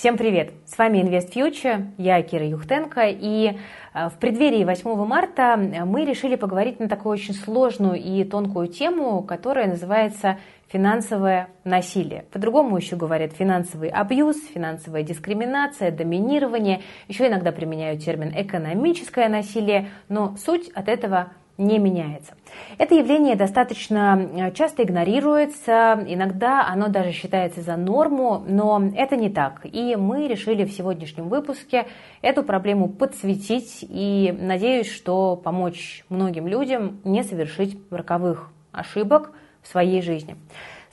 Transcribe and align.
Всем 0.00 0.16
привет! 0.16 0.54
С 0.64 0.78
вами 0.78 0.96
Invest 0.96 1.30
Future, 1.34 1.88
я 1.98 2.22
Кира 2.22 2.46
Юхтенко, 2.46 3.02
и 3.10 3.58
э, 3.92 4.08
в 4.08 4.14
преддверии 4.14 4.64
8 4.64 5.04
марта 5.04 5.58
мы 5.58 6.06
решили 6.06 6.36
поговорить 6.36 6.80
на 6.80 6.88
такую 6.88 7.12
очень 7.12 7.34
сложную 7.34 7.96
и 7.96 8.24
тонкую 8.24 8.68
тему, 8.68 9.22
которая 9.22 9.66
называется 9.66 10.38
финансовое 10.68 11.48
насилие. 11.64 12.24
По-другому 12.32 12.78
еще 12.78 12.96
говорят 12.96 13.34
финансовый 13.34 13.90
абьюз, 13.90 14.38
финансовая 14.54 15.02
дискриминация, 15.02 15.90
доминирование. 15.90 16.80
Еще 17.06 17.28
иногда 17.28 17.52
применяют 17.52 18.02
термин 18.02 18.32
экономическое 18.34 19.28
насилие, 19.28 19.90
но 20.08 20.34
суть 20.38 20.70
от 20.70 20.88
этого 20.88 21.32
не 21.60 21.78
меняется. 21.78 22.34
Это 22.78 22.94
явление 22.94 23.36
достаточно 23.36 24.18
э, 24.18 24.52
часто 24.52 24.82
игнорируется, 24.82 26.02
иногда 26.06 26.66
оно 26.66 26.88
даже 26.88 27.12
считается 27.12 27.60
за 27.60 27.76
норму, 27.76 28.42
но 28.46 28.82
это 28.96 29.16
не 29.16 29.28
так. 29.28 29.60
И 29.64 29.94
мы 29.96 30.26
решили 30.26 30.64
в 30.64 30.72
сегодняшнем 30.72 31.28
выпуске 31.28 31.86
эту 32.22 32.42
проблему 32.42 32.88
подсветить 32.88 33.84
и 33.88 34.34
надеюсь, 34.36 34.90
что 34.90 35.36
помочь 35.36 36.04
многим 36.08 36.48
людям 36.48 37.00
не 37.04 37.22
совершить 37.22 37.78
роковых 37.90 38.50
ошибок 38.72 39.32
в 39.62 39.68
своей 39.68 40.00
жизни. 40.00 40.36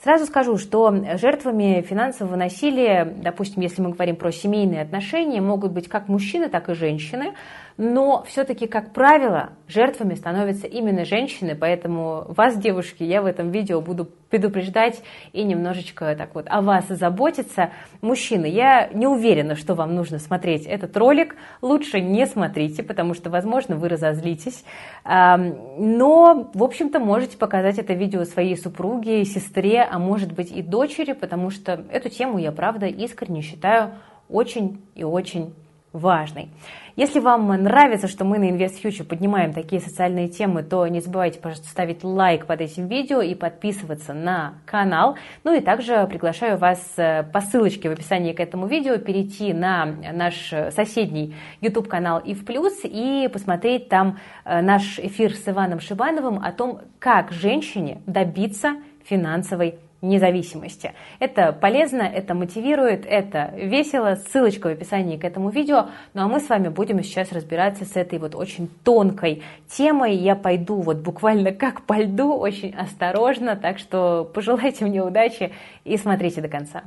Сразу 0.02 0.26
скажу, 0.26 0.58
что 0.58 0.94
жертвами 1.16 1.82
финансового 1.82 2.36
насилия, 2.36 3.04
допустим, 3.04 3.62
если 3.62 3.82
мы 3.82 3.90
говорим 3.90 4.14
про 4.14 4.30
семейные 4.30 4.82
отношения, 4.82 5.40
могут 5.40 5.72
быть 5.72 5.88
как 5.88 6.06
мужчины, 6.06 6.48
так 6.48 6.68
и 6.68 6.74
женщины 6.74 7.34
но 7.78 8.24
все-таки, 8.26 8.66
как 8.66 8.92
правило, 8.92 9.50
жертвами 9.68 10.14
становятся 10.14 10.66
именно 10.66 11.04
женщины, 11.04 11.54
поэтому 11.54 12.24
вас, 12.28 12.58
девушки, 12.58 13.04
я 13.04 13.22
в 13.22 13.26
этом 13.26 13.52
видео 13.52 13.80
буду 13.80 14.08
предупреждать 14.30 15.00
и 15.32 15.44
немножечко 15.44 16.14
так 16.16 16.34
вот 16.34 16.46
о 16.50 16.60
вас 16.60 16.88
заботиться. 16.88 17.70
Мужчины, 18.00 18.46
я 18.46 18.88
не 18.88 19.06
уверена, 19.06 19.54
что 19.54 19.74
вам 19.74 19.94
нужно 19.94 20.18
смотреть 20.18 20.66
этот 20.66 20.96
ролик, 20.96 21.36
лучше 21.62 22.00
не 22.00 22.26
смотрите, 22.26 22.82
потому 22.82 23.14
что, 23.14 23.30
возможно, 23.30 23.76
вы 23.76 23.88
разозлитесь, 23.88 24.64
но, 25.04 26.50
в 26.52 26.62
общем-то, 26.64 26.98
можете 26.98 27.38
показать 27.38 27.78
это 27.78 27.94
видео 27.94 28.24
своей 28.24 28.56
супруге, 28.56 29.24
сестре, 29.24 29.82
а 29.82 30.00
может 30.00 30.32
быть 30.32 30.50
и 30.50 30.62
дочери, 30.62 31.12
потому 31.12 31.50
что 31.50 31.84
эту 31.92 32.08
тему 32.08 32.38
я, 32.38 32.50
правда, 32.50 32.86
искренне 32.86 33.40
считаю 33.40 33.92
очень 34.28 34.82
и 34.96 35.04
очень 35.04 35.54
важной. 35.92 36.48
Если 36.96 37.20
вам 37.20 37.46
нравится, 37.46 38.08
что 38.08 38.24
мы 38.24 38.38
на 38.38 38.50
Invest 38.50 38.82
Future 38.82 39.04
поднимаем 39.04 39.52
такие 39.52 39.80
социальные 39.80 40.28
темы, 40.28 40.64
то 40.64 40.84
не 40.88 41.00
забывайте, 41.00 41.38
пожалуйста, 41.38 41.68
ставить 41.68 42.02
лайк 42.02 42.46
под 42.46 42.60
этим 42.60 42.88
видео 42.88 43.20
и 43.20 43.36
подписываться 43.36 44.14
на 44.14 44.54
канал. 44.66 45.16
Ну 45.44 45.54
и 45.54 45.60
также 45.60 46.06
приглашаю 46.08 46.58
вас 46.58 46.80
э, 46.96 47.22
по 47.22 47.40
ссылочке 47.40 47.88
в 47.88 47.92
описании 47.92 48.32
к 48.32 48.40
этому 48.40 48.66
видео 48.66 48.98
перейти 48.98 49.52
на 49.52 49.86
наш 50.12 50.52
соседний 50.70 51.36
YouTube 51.60 51.86
канал 51.86 52.18
и 52.18 52.34
в 52.34 52.44
плюс 52.44 52.80
и 52.82 53.28
посмотреть 53.32 53.88
там 53.88 54.18
э, 54.44 54.60
наш 54.60 54.98
эфир 54.98 55.34
с 55.34 55.48
Иваном 55.48 55.78
Шибановым 55.78 56.42
о 56.42 56.50
том, 56.50 56.80
как 56.98 57.30
женщине 57.30 58.02
добиться 58.06 58.74
финансовой 59.04 59.78
независимости. 60.00 60.92
Это 61.18 61.52
полезно, 61.52 62.02
это 62.02 62.34
мотивирует, 62.34 63.04
это 63.06 63.52
весело. 63.56 64.16
Ссылочка 64.30 64.68
в 64.68 64.72
описании 64.72 65.16
к 65.16 65.24
этому 65.24 65.50
видео. 65.50 65.88
Ну 66.14 66.22
а 66.22 66.28
мы 66.28 66.40
с 66.40 66.48
вами 66.48 66.68
будем 66.68 67.02
сейчас 67.02 67.32
разбираться 67.32 67.84
с 67.84 67.96
этой 67.96 68.18
вот 68.18 68.34
очень 68.34 68.68
тонкой 68.84 69.42
темой. 69.68 70.14
Я 70.14 70.36
пойду 70.36 70.80
вот 70.80 70.98
буквально 70.98 71.52
как 71.52 71.82
по 71.82 71.98
льду, 71.98 72.34
очень 72.34 72.74
осторожно, 72.74 73.56
так 73.56 73.78
что 73.78 74.30
пожелайте 74.32 74.84
мне 74.84 75.02
удачи 75.02 75.52
и 75.84 75.96
смотрите 75.96 76.40
до 76.40 76.48
конца. 76.48 76.84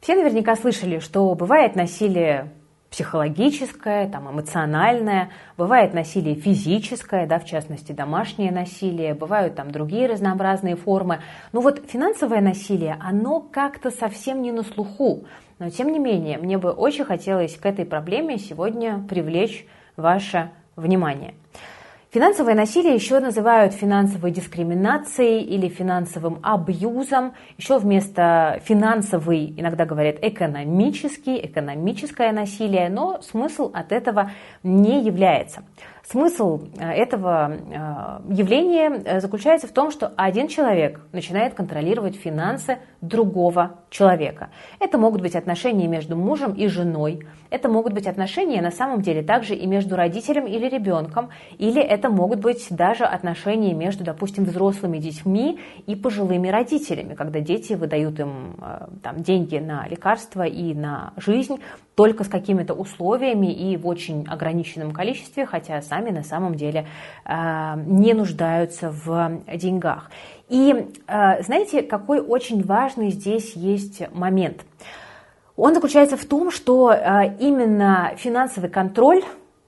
Все 0.00 0.16
наверняка 0.16 0.54
слышали, 0.54 0.98
что 0.98 1.34
бывает 1.34 1.76
насилие 1.76 2.52
психологическое, 2.94 4.08
там, 4.08 4.30
эмоциональное, 4.30 5.30
бывает 5.56 5.94
насилие 5.94 6.36
физическое, 6.36 7.26
да, 7.26 7.40
в 7.40 7.44
частности, 7.44 7.90
домашнее 7.90 8.52
насилие, 8.52 9.14
бывают 9.14 9.56
там 9.56 9.72
другие 9.72 10.06
разнообразные 10.06 10.76
формы. 10.76 11.18
Но 11.50 11.60
вот 11.60 11.82
финансовое 11.88 12.40
насилие, 12.40 12.96
оно 13.00 13.40
как-то 13.40 13.90
совсем 13.90 14.42
не 14.42 14.52
на 14.52 14.62
слуху. 14.62 15.24
Но 15.58 15.70
тем 15.70 15.90
не 15.90 15.98
менее, 15.98 16.38
мне 16.38 16.56
бы 16.56 16.70
очень 16.70 17.04
хотелось 17.04 17.56
к 17.56 17.66
этой 17.66 17.84
проблеме 17.84 18.38
сегодня 18.38 19.04
привлечь 19.08 19.66
ваше 19.96 20.52
внимание. 20.76 21.34
Финансовое 22.14 22.54
насилие 22.54 22.94
еще 22.94 23.18
называют 23.18 23.74
финансовой 23.74 24.30
дискриминацией 24.30 25.42
или 25.42 25.66
финансовым 25.68 26.38
абьюзом. 26.44 27.32
Еще 27.58 27.76
вместо 27.76 28.60
финансовый 28.64 29.52
иногда 29.56 29.84
говорят 29.84 30.18
экономический, 30.22 31.44
экономическое 31.44 32.30
насилие, 32.30 32.88
но 32.88 33.20
смысл 33.20 33.72
от 33.74 33.90
этого 33.90 34.30
не 34.62 35.02
является. 35.02 35.64
Смысл 36.06 36.60
э, 36.78 36.86
этого 36.86 37.50
э, 37.50 38.34
явления 38.34 38.90
э, 38.90 39.20
заключается 39.20 39.66
в 39.66 39.72
том, 39.72 39.90
что 39.90 40.12
один 40.16 40.48
человек 40.48 41.00
начинает 41.12 41.54
контролировать 41.54 42.14
финансы 42.14 42.78
другого 43.00 43.78
человека. 43.88 44.50
Это 44.80 44.98
могут 44.98 45.22
быть 45.22 45.34
отношения 45.34 45.86
между 45.86 46.14
мужем 46.14 46.52
и 46.52 46.66
женой, 46.68 47.26
это 47.48 47.70
могут 47.70 47.94
быть 47.94 48.06
отношения 48.06 48.60
на 48.60 48.70
самом 48.70 49.00
деле 49.00 49.22
также 49.22 49.54
и 49.54 49.66
между 49.66 49.96
родителем 49.96 50.46
или 50.46 50.68
ребенком, 50.68 51.30
или 51.56 51.80
это 51.80 52.10
могут 52.10 52.40
быть 52.40 52.66
даже 52.68 53.04
отношения 53.04 53.72
между, 53.72 54.04
допустим, 54.04 54.44
взрослыми 54.44 54.98
детьми 54.98 55.58
и 55.86 55.96
пожилыми 55.96 56.48
родителями, 56.48 57.14
когда 57.14 57.40
дети 57.40 57.74
выдают 57.74 58.20
им 58.20 58.56
там, 59.02 59.22
деньги 59.22 59.56
на 59.56 59.86
лекарства 59.86 60.42
и 60.42 60.74
на 60.74 61.12
жизнь 61.16 61.60
только 61.94 62.24
с 62.24 62.28
какими-то 62.28 62.74
условиями 62.74 63.52
и 63.52 63.76
в 63.76 63.86
очень 63.86 64.26
ограниченном 64.26 64.92
количестве, 64.92 65.46
хотя 65.46 65.80
сами 65.94 66.10
на 66.10 66.22
самом 66.22 66.54
деле 66.54 66.86
э, 67.24 67.74
не 67.86 68.14
нуждаются 68.14 68.90
в 68.90 69.42
деньгах. 69.54 70.10
И 70.48 70.72
э, 71.06 71.42
знаете, 71.42 71.82
какой 71.82 72.20
очень 72.20 72.62
важный 72.64 73.10
здесь 73.10 73.54
есть 73.54 74.02
момент? 74.12 74.64
Он 75.56 75.72
заключается 75.74 76.16
в 76.16 76.24
том, 76.24 76.50
что 76.50 76.92
э, 76.92 77.36
именно 77.38 78.14
финансовый 78.16 78.70
контроль, 78.70 79.22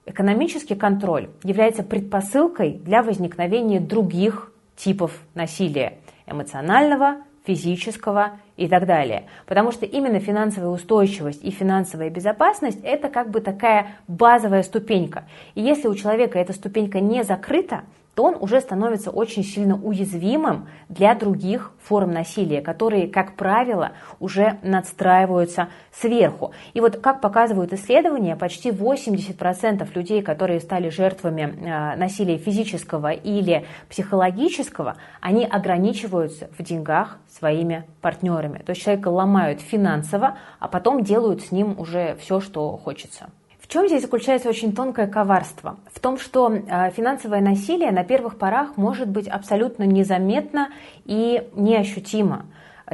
экономический 0.05 0.75
контроль 0.75 1.29
является 1.45 1.83
предпосылкой 1.83 2.73
для 2.73 3.03
возникновения 3.03 3.81
других 3.81 4.53
типов 4.77 5.13
насилия 5.35 5.99
эмоционального, 6.27 7.19
физического 7.47 8.41
и 8.57 8.69
так 8.69 8.87
далее. 8.87 9.25
Потому 9.47 9.73
что 9.73 9.87
именно 9.87 10.21
финансовая 10.21 10.71
устойчивость 10.71 11.45
и 11.45 11.51
финансовая 11.51 12.11
безопасность– 12.11 12.79
это 12.83 13.09
как 13.09 13.31
бы 13.31 13.41
такая 13.41 13.97
базовая 14.09 14.63
ступенька. 14.63 15.25
И 15.55 15.63
если 15.63 15.89
у 15.89 15.95
человека 15.95 16.39
эта 16.39 16.53
ступенька 16.53 17.01
не 17.01 17.23
закрыта, 17.23 17.83
то 18.17 18.25
он 18.25 18.37
уже 18.41 18.63
становится 18.63 19.11
очень 19.11 19.45
сильно 19.45 19.77
уязвимым 19.77 20.69
для 20.89 21.15
других 21.15 21.73
форм 21.83 22.13
насилия, 22.13 22.63
которые, 22.63 23.09
как 23.09 23.37
правило, 23.37 23.93
уже 24.21 24.59
надстраиваются 24.63 25.69
сверху. 25.93 26.53
И 26.73 26.81
вот, 26.81 26.97
как 26.97 27.21
показывают 27.21 27.75
исследования, 27.75 28.35
почти 28.35 28.71
80% 28.71 29.87
людей, 29.95 30.23
которые 30.23 30.61
стали 30.61 30.89
жертвами 30.89 31.43
э, 31.43 31.97
насилия 31.97 32.39
физического 32.39 33.13
или 33.13 33.67
психологического, 33.91 34.97
они 35.21 35.45
ограничиваются 35.45 36.49
в 36.59 36.63
деньгах 36.63 37.19
своими 37.29 37.85
партнерами. 38.01 38.63
То 38.65 38.71
есть 38.71 38.83
человека 38.83 39.09
ломают 39.09 39.61
финансово, 39.61 40.39
а 40.59 40.69
потом 40.69 41.05
делают 41.05 41.43
с 41.43 41.53
ним 41.53 41.79
уже 41.79 42.17
все, 42.19 42.41
что 42.41 42.79
хочется. 42.79 43.29
В 43.67 43.73
чем 43.73 43.89
здесь 43.89 44.03
заключается 44.03 44.49
очень 44.49 44.73
тонкое 44.73 45.09
коварство? 45.09 45.77
В 45.93 45.99
том, 45.99 46.19
что 46.19 46.53
э, 46.53 46.91
финансовое 46.93 47.41
насилие 47.41 47.91
на 47.91 48.05
первых 48.05 48.39
порах 48.39 48.77
может 48.77 49.09
быть 49.09 49.27
абсолютно 49.27 49.83
незаметно 49.83 50.69
и 51.05 51.49
неощутимо. 51.57 52.47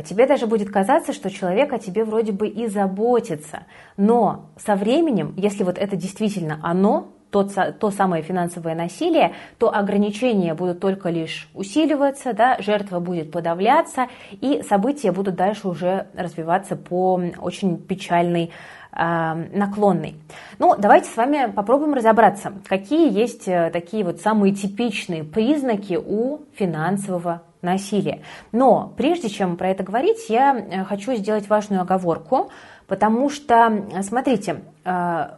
Тебе 0.08 0.26
даже 0.26 0.46
будет 0.46 0.70
казаться, 0.70 1.12
что 1.12 1.28
человек 1.28 1.74
о 1.74 1.78
тебе 1.78 2.06
вроде 2.06 2.32
бы 2.32 2.48
и 2.48 2.69
заботится. 2.69 3.66
Но 3.98 4.46
со 4.56 4.74
временем, 4.74 5.34
если 5.36 5.62
вот 5.62 5.76
это 5.76 5.94
действительно 5.94 6.58
оно, 6.62 7.12
то, 7.28 7.44
то 7.44 7.90
самое 7.90 8.22
финансовое 8.22 8.75
насилие, 8.75 9.34
то 9.58 9.75
ограничения 9.75 10.54
будут 10.54 10.80
только 10.80 11.10
лишь 11.10 11.48
усиливаться, 11.54 12.34
да, 12.34 12.56
жертва 12.60 13.00
будет 13.00 13.30
подавляться, 13.30 14.06
и 14.32 14.62
события 14.62 15.12
будут 15.12 15.34
дальше 15.34 15.68
уже 15.68 16.06
развиваться 16.14 16.76
по 16.76 17.20
очень 17.40 17.78
печальной 17.78 18.50
наклонный. 18.94 20.16
Ну, 20.58 20.74
давайте 20.76 21.08
с 21.08 21.16
вами 21.16 21.50
попробуем 21.50 21.94
разобраться, 21.94 22.52
какие 22.68 23.10
есть 23.10 23.48
э, 23.48 23.70
такие 23.72 24.04
вот 24.04 24.20
самые 24.20 24.54
типичные 24.54 25.24
признаки 25.24 25.98
у 25.98 26.40
финансового 26.54 27.42
насилия. 27.62 28.22
Но 28.50 28.92
прежде 28.96 29.30
чем 29.30 29.56
про 29.56 29.70
это 29.70 29.82
говорить, 29.82 30.28
я 30.28 30.54
э, 30.54 30.84
хочу 30.84 31.14
сделать 31.14 31.48
важную 31.48 31.80
оговорку, 31.80 32.50
потому 32.86 33.30
что, 33.30 33.86
смотрите, 34.02 34.62
э, 34.84 35.28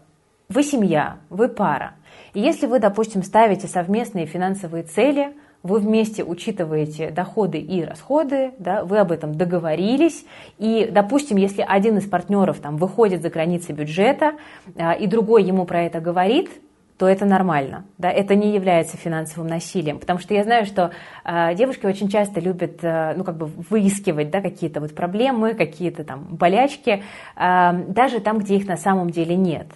вы 0.49 0.63
семья, 0.63 1.19
вы 1.31 1.49
пара. 1.49 1.95
И 2.33 2.41
если 2.41 2.67
вы, 2.67 2.81
допустим, 2.81 3.23
ставите 3.23 3.69
совместные 3.69 4.27
финансовые 4.27 4.83
цели, 4.83 5.35
вы 5.65 5.81
вместе 5.81 6.23
учитываете 6.23 7.11
доходы 7.11 7.59
и 7.59 7.83
расходы, 7.83 8.53
да, 8.59 8.85
вы 8.85 8.99
об 8.99 9.11
этом 9.11 9.35
договорились, 9.35 10.25
и, 10.59 10.89
допустим, 10.93 11.39
если 11.39 11.65
один 11.67 11.97
из 11.97 12.07
партнеров 12.07 12.59
там 12.61 12.77
выходит 12.77 13.23
за 13.23 13.31
границы 13.31 13.73
бюджета, 13.73 14.35
а, 14.77 14.93
и 14.93 15.07
другой 15.07 15.43
ему 15.43 15.65
про 15.65 15.83
это 15.83 16.01
говорит, 16.01 16.51
то 16.99 17.09
это 17.09 17.25
нормально, 17.25 17.85
да, 17.99 18.11
это 18.11 18.37
не 18.37 18.55
является 18.55 18.97
финансовым 18.97 19.49
насилием, 19.49 19.99
потому 19.99 20.21
что 20.21 20.33
я 20.35 20.45
знаю, 20.45 20.65
что 20.65 20.93
э, 21.25 21.55
девушки 21.57 21.87
очень 21.87 22.09
часто 22.09 22.39
любят, 22.39 22.79
э, 22.83 23.15
ну, 23.17 23.25
как 23.25 23.37
бы 23.37 23.47
выискивать, 23.47 24.31
да, 24.31 24.41
какие-то 24.41 24.81
вот 24.81 24.95
проблемы, 24.95 25.55
какие-то 25.55 26.05
там 26.05 26.23
болячки, 26.31 27.03
э, 27.37 27.73
даже 27.89 28.21
там, 28.21 28.39
где 28.39 28.57
их 28.57 28.69
на 28.69 28.77
самом 28.77 29.11
деле 29.11 29.35
нет. 29.35 29.67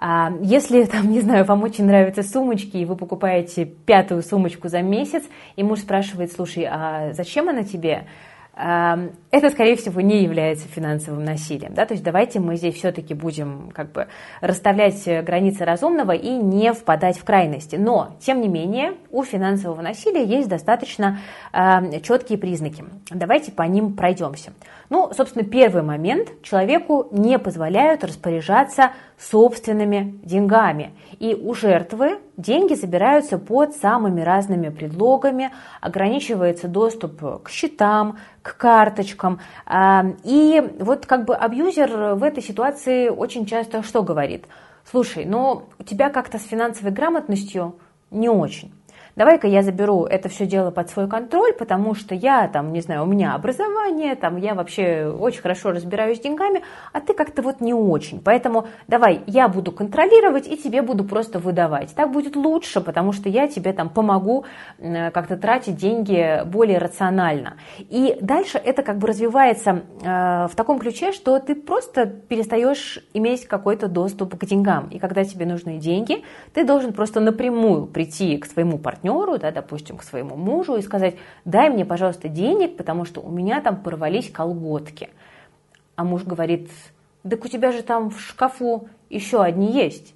А 0.00 0.32
если, 0.40 0.84
там, 0.86 1.12
не 1.12 1.20
знаю, 1.20 1.44
вам 1.44 1.62
очень 1.62 1.84
нравятся 1.84 2.22
сумочки, 2.22 2.78
и 2.78 2.84
вы 2.84 2.96
покупаете 2.96 3.66
пятую 3.66 4.22
сумочку 4.22 4.68
за 4.68 4.82
месяц, 4.82 5.22
и 5.56 5.62
муж 5.62 5.80
спрашивает, 5.80 6.32
слушай, 6.32 6.66
а 6.68 7.12
зачем 7.12 7.48
она 7.48 7.62
тебе? 7.62 8.06
это, 8.56 9.50
скорее 9.50 9.76
всего, 9.76 10.00
не 10.00 10.22
является 10.22 10.68
финансовым 10.68 11.24
насилием. 11.24 11.72
Да? 11.72 11.86
То 11.86 11.94
есть 11.94 12.04
давайте 12.04 12.40
мы 12.40 12.56
здесь 12.56 12.74
все-таки 12.74 13.14
будем 13.14 13.70
как 13.72 13.92
бы 13.92 14.08
расставлять 14.40 15.02
границы 15.24 15.64
разумного 15.64 16.12
и 16.12 16.30
не 16.30 16.72
впадать 16.74 17.18
в 17.18 17.24
крайности. 17.24 17.76
Но, 17.76 18.16
тем 18.20 18.40
не 18.40 18.48
менее, 18.48 18.94
у 19.10 19.22
финансового 19.22 19.80
насилия 19.80 20.24
есть 20.24 20.48
достаточно 20.48 21.20
э, 21.52 22.00
четкие 22.00 22.38
признаки. 22.38 22.84
Давайте 23.10 23.52
по 23.52 23.62
ним 23.62 23.94
пройдемся. 23.94 24.52
Ну, 24.90 25.10
собственно, 25.16 25.44
первый 25.44 25.82
момент. 25.82 26.28
Человеку 26.42 27.08
не 27.12 27.38
позволяют 27.38 28.04
распоряжаться 28.04 28.90
собственными 29.20 30.18
деньгами. 30.24 30.92
И 31.18 31.34
у 31.34 31.54
жертвы 31.54 32.20
деньги 32.36 32.74
забираются 32.74 33.38
под 33.38 33.76
самыми 33.76 34.22
разными 34.22 34.70
предлогами, 34.70 35.50
ограничивается 35.80 36.68
доступ 36.68 37.42
к 37.44 37.50
счетам, 37.50 38.18
к 38.42 38.56
карточкам. 38.56 39.40
А, 39.66 40.06
и 40.24 40.62
вот 40.78 41.06
как 41.06 41.26
бы 41.26 41.34
абьюзер 41.34 42.14
в 42.14 42.22
этой 42.22 42.42
ситуации 42.42 43.08
очень 43.08 43.44
часто 43.44 43.82
что 43.82 44.02
говорит? 44.02 44.46
Слушай, 44.90 45.26
ну 45.26 45.64
у 45.78 45.82
тебя 45.82 46.08
как-то 46.08 46.38
с 46.38 46.44
финансовой 46.44 46.92
грамотностью 46.92 47.76
не 48.10 48.28
очень 48.28 48.72
давай-ка 49.20 49.46
я 49.46 49.62
заберу 49.62 50.06
это 50.06 50.30
все 50.30 50.46
дело 50.46 50.70
под 50.70 50.88
свой 50.88 51.06
контроль, 51.06 51.52
потому 51.52 51.94
что 51.94 52.14
я 52.14 52.48
там, 52.48 52.72
не 52.72 52.80
знаю, 52.80 53.02
у 53.02 53.06
меня 53.06 53.34
образование, 53.34 54.14
там 54.14 54.38
я 54.38 54.54
вообще 54.54 55.14
очень 55.14 55.42
хорошо 55.42 55.72
разбираюсь 55.72 56.16
с 56.16 56.22
деньгами, 56.22 56.62
а 56.94 57.02
ты 57.02 57.12
как-то 57.12 57.42
вот 57.42 57.60
не 57.60 57.74
очень. 57.74 58.22
Поэтому 58.22 58.68
давай 58.88 59.20
я 59.26 59.48
буду 59.48 59.72
контролировать 59.72 60.48
и 60.48 60.56
тебе 60.56 60.80
буду 60.80 61.04
просто 61.04 61.38
выдавать. 61.38 61.94
Так 61.94 62.12
будет 62.12 62.34
лучше, 62.34 62.80
потому 62.80 63.12
что 63.12 63.28
я 63.28 63.46
тебе 63.46 63.74
там 63.74 63.90
помогу 63.90 64.46
как-то 64.78 65.36
тратить 65.36 65.76
деньги 65.76 66.42
более 66.46 66.78
рационально. 66.78 67.58
И 67.78 68.16
дальше 68.22 68.56
это 68.56 68.82
как 68.82 68.96
бы 68.96 69.06
развивается 69.06 69.82
э, 70.02 70.46
в 70.50 70.56
таком 70.56 70.78
ключе, 70.78 71.12
что 71.12 71.38
ты 71.40 71.54
просто 71.54 72.06
перестаешь 72.06 73.04
иметь 73.12 73.46
какой-то 73.46 73.86
доступ 73.86 74.38
к 74.38 74.46
деньгам. 74.46 74.88
И 74.88 74.98
когда 74.98 75.24
тебе 75.24 75.44
нужны 75.44 75.76
деньги, 75.76 76.24
ты 76.54 76.64
должен 76.64 76.94
просто 76.94 77.20
напрямую 77.20 77.84
прийти 77.84 78.38
к 78.38 78.46
своему 78.46 78.78
партнеру, 78.78 79.09
партнеру, 79.10 79.38
да, 79.38 79.50
допустим, 79.50 79.96
к 79.96 80.02
своему 80.02 80.36
мужу 80.36 80.76
и 80.76 80.82
сказать, 80.82 81.16
дай 81.44 81.68
мне, 81.68 81.84
пожалуйста, 81.84 82.28
денег, 82.28 82.76
потому 82.76 83.04
что 83.04 83.20
у 83.20 83.30
меня 83.30 83.60
там 83.60 83.82
порвались 83.82 84.30
колготки. 84.30 85.10
А 85.96 86.04
муж 86.04 86.24
говорит, 86.24 86.70
так 87.28 87.44
у 87.44 87.48
тебя 87.48 87.72
же 87.72 87.82
там 87.82 88.10
в 88.10 88.20
шкафу 88.20 88.88
еще 89.10 89.42
одни 89.42 89.72
есть. 89.72 90.14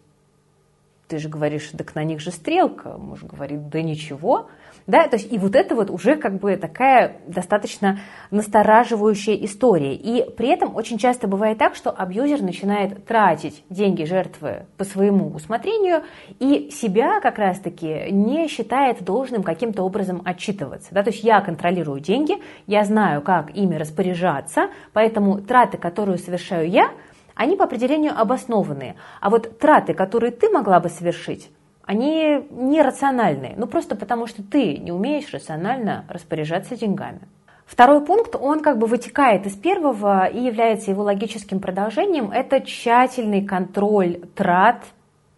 Ты 1.09 1.19
же 1.19 1.29
говоришь, 1.29 1.71
так 1.77 1.95
на 1.95 2.03
них 2.03 2.21
же 2.21 2.31
стрелка. 2.31 2.97
Муж 2.97 3.23
говорит, 3.23 3.69
да 3.69 3.83
ничего. 3.83 4.49
Да, 4.87 5.07
то 5.09 5.17
есть 5.17 5.33
и 5.33 5.39
вот 5.39 5.55
это 5.55 5.75
вот 5.75 5.91
уже 5.91 6.17
как 6.17 6.39
бы 6.39 6.57
такая 6.57 7.17
достаточно 7.27 8.01
настораживающая 8.31 9.35
история. 9.37 9.95
И 9.95 10.29
при 10.31 10.49
этом 10.49 10.77
очень 10.77 10.99
часто 10.99 11.27
бывает 11.27 11.57
так, 11.59 11.75
что 11.75 11.91
абьюзер 11.91 12.43
начинает 12.43 13.05
тратить 13.07 13.65
деньги 13.71 14.05
жертвы 14.05 14.67
по 14.77 14.85
своему 14.85 15.29
усмотрению 15.35 16.03
и 16.39 16.71
себя 16.71 17.21
как 17.21 17.39
раз-таки 17.39 18.11
не 18.11 18.47
считает 18.49 19.03
должным 19.03 19.43
каким-то 19.43 19.83
образом 19.83 20.21
отчитываться. 20.25 20.89
Да? 20.93 21.03
То 21.03 21.11
есть 21.11 21.25
я 21.25 21.41
контролирую 21.41 22.01
деньги, 22.01 22.37
я 22.67 22.85
знаю, 22.85 23.23
как 23.23 23.57
ими 23.57 23.77
распоряжаться, 23.77 24.69
поэтому 24.93 25.41
траты, 25.41 25.79
которые 25.79 26.19
совершаю 26.19 26.69
я, 26.69 26.91
они 27.35 27.57
по 27.57 27.65
определению 27.65 28.19
обоснованные. 28.19 28.97
А 29.21 29.31
вот 29.31 29.59
траты, 29.59 29.95
которые 29.95 30.31
ты 30.31 30.51
могла 30.51 30.81
бы 30.81 30.89
совершить, 30.89 31.51
они 31.85 32.47
нерациональные, 32.51 33.55
ну 33.57 33.67
просто 33.67 33.95
потому 33.95 34.27
что 34.27 34.43
ты 34.43 34.79
не 34.79 34.93
умеешь 34.93 35.33
рационально 35.33 36.05
распоряжаться 36.09 36.77
деньгами. 36.77 37.21
Второй 37.67 38.05
пункт, 38.05 38.37
он 38.37 38.61
как 38.61 38.79
бы 38.79 38.87
вытекает 38.87 39.47
из 39.47 39.55
первого 39.55 40.27
и 40.27 40.39
является 40.39 40.91
его 40.91 41.03
логическим 41.03 41.61
продолжением, 41.61 42.31
это 42.31 42.61
тщательный 42.61 43.45
контроль 43.45 44.21
трат 44.35 44.85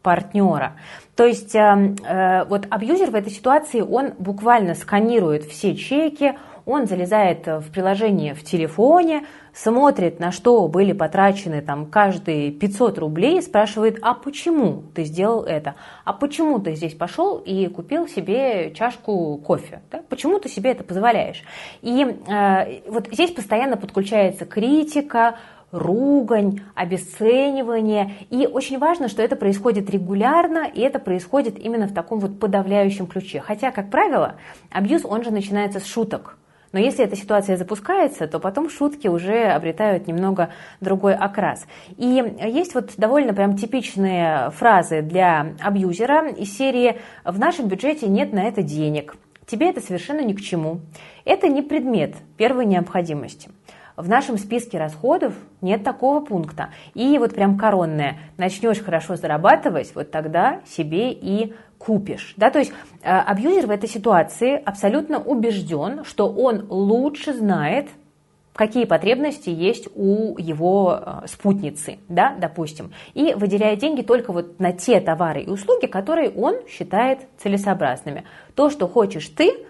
партнера. 0.07 0.77
То 1.17 1.25
есть 1.25 1.57
э, 1.57 1.59
э, 1.59 2.45
вот 2.45 2.69
абьюзер 2.71 3.11
в 3.11 3.17
этой 3.17 3.33
ситуации, 3.33 3.81
он 3.81 4.13
буквально 4.21 4.77
сканирует 4.77 5.43
все 5.47 5.75
чеки, 5.75 6.39
он 6.65 6.87
залезает 6.87 7.47
в 7.47 7.73
приложение 7.73 8.35
в 8.35 8.45
телефоне, 8.45 9.25
смотрит, 9.53 10.21
на 10.21 10.31
что 10.31 10.69
были 10.69 10.93
потрачены 10.93 11.61
там 11.61 11.87
каждые 11.87 12.53
500 12.53 12.99
рублей, 12.99 13.43
спрашивает, 13.43 13.99
а 14.03 14.15
почему 14.15 14.85
ты 14.95 15.03
сделал 15.05 15.43
это? 15.43 15.75
А 16.05 16.13
почему 16.13 16.61
ты 16.61 16.77
здесь 16.77 16.95
пошел 16.95 17.39
и 17.39 17.67
купил 17.67 18.07
себе 18.07 18.73
чашку 18.73 19.39
кофе? 19.39 19.81
Да? 19.91 20.03
Почему 20.09 20.39
ты 20.39 20.49
себе 20.49 20.71
это 20.71 20.85
позволяешь? 20.85 21.43
И 21.83 22.05
э, 22.05 22.81
вот 22.89 23.09
здесь 23.11 23.33
постоянно 23.33 23.77
подключается 23.77 24.45
критика, 24.45 25.39
ругань, 25.77 26.61
обесценивание. 26.75 28.15
И 28.31 28.47
очень 28.47 28.79
важно, 28.79 29.09
что 29.09 29.23
это 29.23 29.37
происходит 29.37 29.91
регулярно, 29.91 30.67
и 30.67 30.81
это 30.81 30.99
происходит 30.99 31.59
именно 31.59 31.87
в 31.87 31.95
таком 31.95 32.19
вот 32.19 32.39
подавляющем 32.39 33.07
ключе. 33.07 33.41
Хотя, 33.41 33.71
как 33.71 33.91
правило, 33.91 34.37
абьюз, 34.71 35.05
он 35.05 35.23
же 35.23 35.31
начинается 35.31 35.81
с 35.81 35.87
шуток. 35.87 36.39
Но 36.73 36.81
если 36.81 37.05
эта 37.05 37.17
ситуация 37.17 37.57
запускается, 37.57 38.27
то 38.27 38.39
потом 38.39 38.69
шутки 38.69 39.09
уже 39.09 39.45
обретают 39.45 40.07
немного 40.07 40.51
другой 40.81 41.15
окрас. 41.15 41.67
И 41.97 42.23
есть 42.45 42.75
вот 42.75 42.91
довольно 42.97 43.33
прям 43.33 43.57
типичные 43.57 44.51
фразы 44.51 45.01
для 45.01 45.55
абьюзера 45.61 46.29
из 46.29 46.57
серии 46.57 46.99
«В 47.25 47.39
нашем 47.39 47.69
бюджете 47.69 48.09
нет 48.09 48.33
на 48.33 48.45
это 48.45 48.63
денег», 48.63 49.17
«Тебе 49.47 49.71
это 49.71 49.81
совершенно 49.81 50.21
ни 50.21 50.33
к 50.33 50.41
чему», 50.41 50.81
«Это 51.25 51.49
не 51.49 51.63
предмет 51.63 52.17
первой 52.37 52.67
необходимости», 52.67 53.49
в 53.97 54.09
нашем 54.09 54.39
списке 54.39 54.79
расходов 54.79 55.35
нет 55.61 55.83
такого 55.83 56.21
пункта. 56.21 56.71
И 56.95 57.19
вот 57.19 57.35
прям 57.35 57.57
коронное. 57.57 58.19
Начнешь 58.37 58.83
хорошо 58.83 59.17
зарабатывать, 59.17 59.95
вот 59.95 60.11
тогда 60.11 60.61
себе 60.67 61.13
и 61.13 61.55
купишь. 61.79 62.35
Да? 62.37 62.51
То 62.51 62.59
есть 62.59 62.73
э, 63.03 63.11
абьюзер 63.11 63.67
в 63.67 63.71
этой 63.71 63.89
ситуации 63.89 64.61
абсолютно 64.63 65.19
убежден, 65.19 66.05
что 66.05 66.29
он 66.29 66.67
лучше 66.69 67.33
знает, 67.33 67.89
какие 68.55 68.85
потребности 68.85 69.51
есть 69.51 69.89
у 69.95 70.37
его 70.39 70.99
э, 70.99 71.27
спутницы, 71.27 71.99
да, 72.09 72.35
допустим, 72.39 72.93
и 73.15 73.35
выделяет 73.35 73.79
деньги 73.79 74.03
только 74.03 74.33
вот 74.33 74.59
на 74.59 74.73
те 74.73 75.01
товары 75.01 75.43
и 75.43 75.51
услуги, 75.51 75.87
которые 75.87 76.31
он 76.31 76.57
считает 76.69 77.21
целесообразными. 77.39 78.25
То, 78.55 78.71
что 78.71 78.89
хочешь 78.89 79.29
ты, 79.29 79.67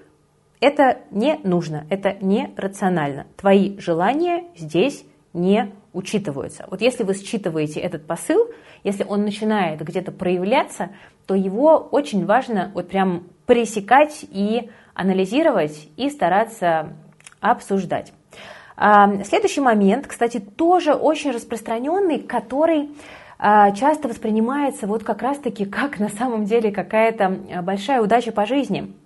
это 0.61 0.99
не 1.11 1.39
нужно, 1.43 1.87
это 1.91 2.17
не 2.21 2.51
рационально. 2.57 3.27
Твои 3.37 3.79
желания 3.79 4.45
здесь 4.57 5.05
не 5.33 5.73
учитываются. 5.93 6.67
Вот 6.71 6.81
если 6.81 7.03
вы 7.03 7.15
считываете 7.15 7.81
этот 7.81 8.07
посыл, 8.07 8.49
если 8.85 9.05
он 9.05 9.23
начинает 9.23 9.81
где-то 9.81 10.13
проявляться, 10.13 10.91
то 11.27 11.35
его 11.35 11.89
очень 11.91 12.25
важно 12.25 12.71
вот 12.75 12.89
прям 12.89 13.25
пресекать 13.47 14.25
и 14.31 14.71
анализировать 14.95 15.89
и 15.97 16.09
стараться 16.11 16.93
обсуждать. 17.41 18.13
А, 18.77 19.23
следующий 19.25 19.61
момент, 19.61 20.07
кстати, 20.07 20.39
тоже 20.39 20.95
очень 20.95 21.31
распространенный, 21.31 22.21
который 22.21 22.91
а, 23.39 23.73
часто 23.73 24.09
воспринимается 24.09 24.87
вот 24.87 25.03
как 25.03 25.23
раз-таки 25.23 25.65
как 25.65 25.99
на 25.99 26.09
самом 26.09 26.45
деле 26.45 26.71
какая-то 26.71 27.63
большая 27.63 28.01
удача 28.01 28.33
по 28.33 28.47
жизни– 28.47 28.93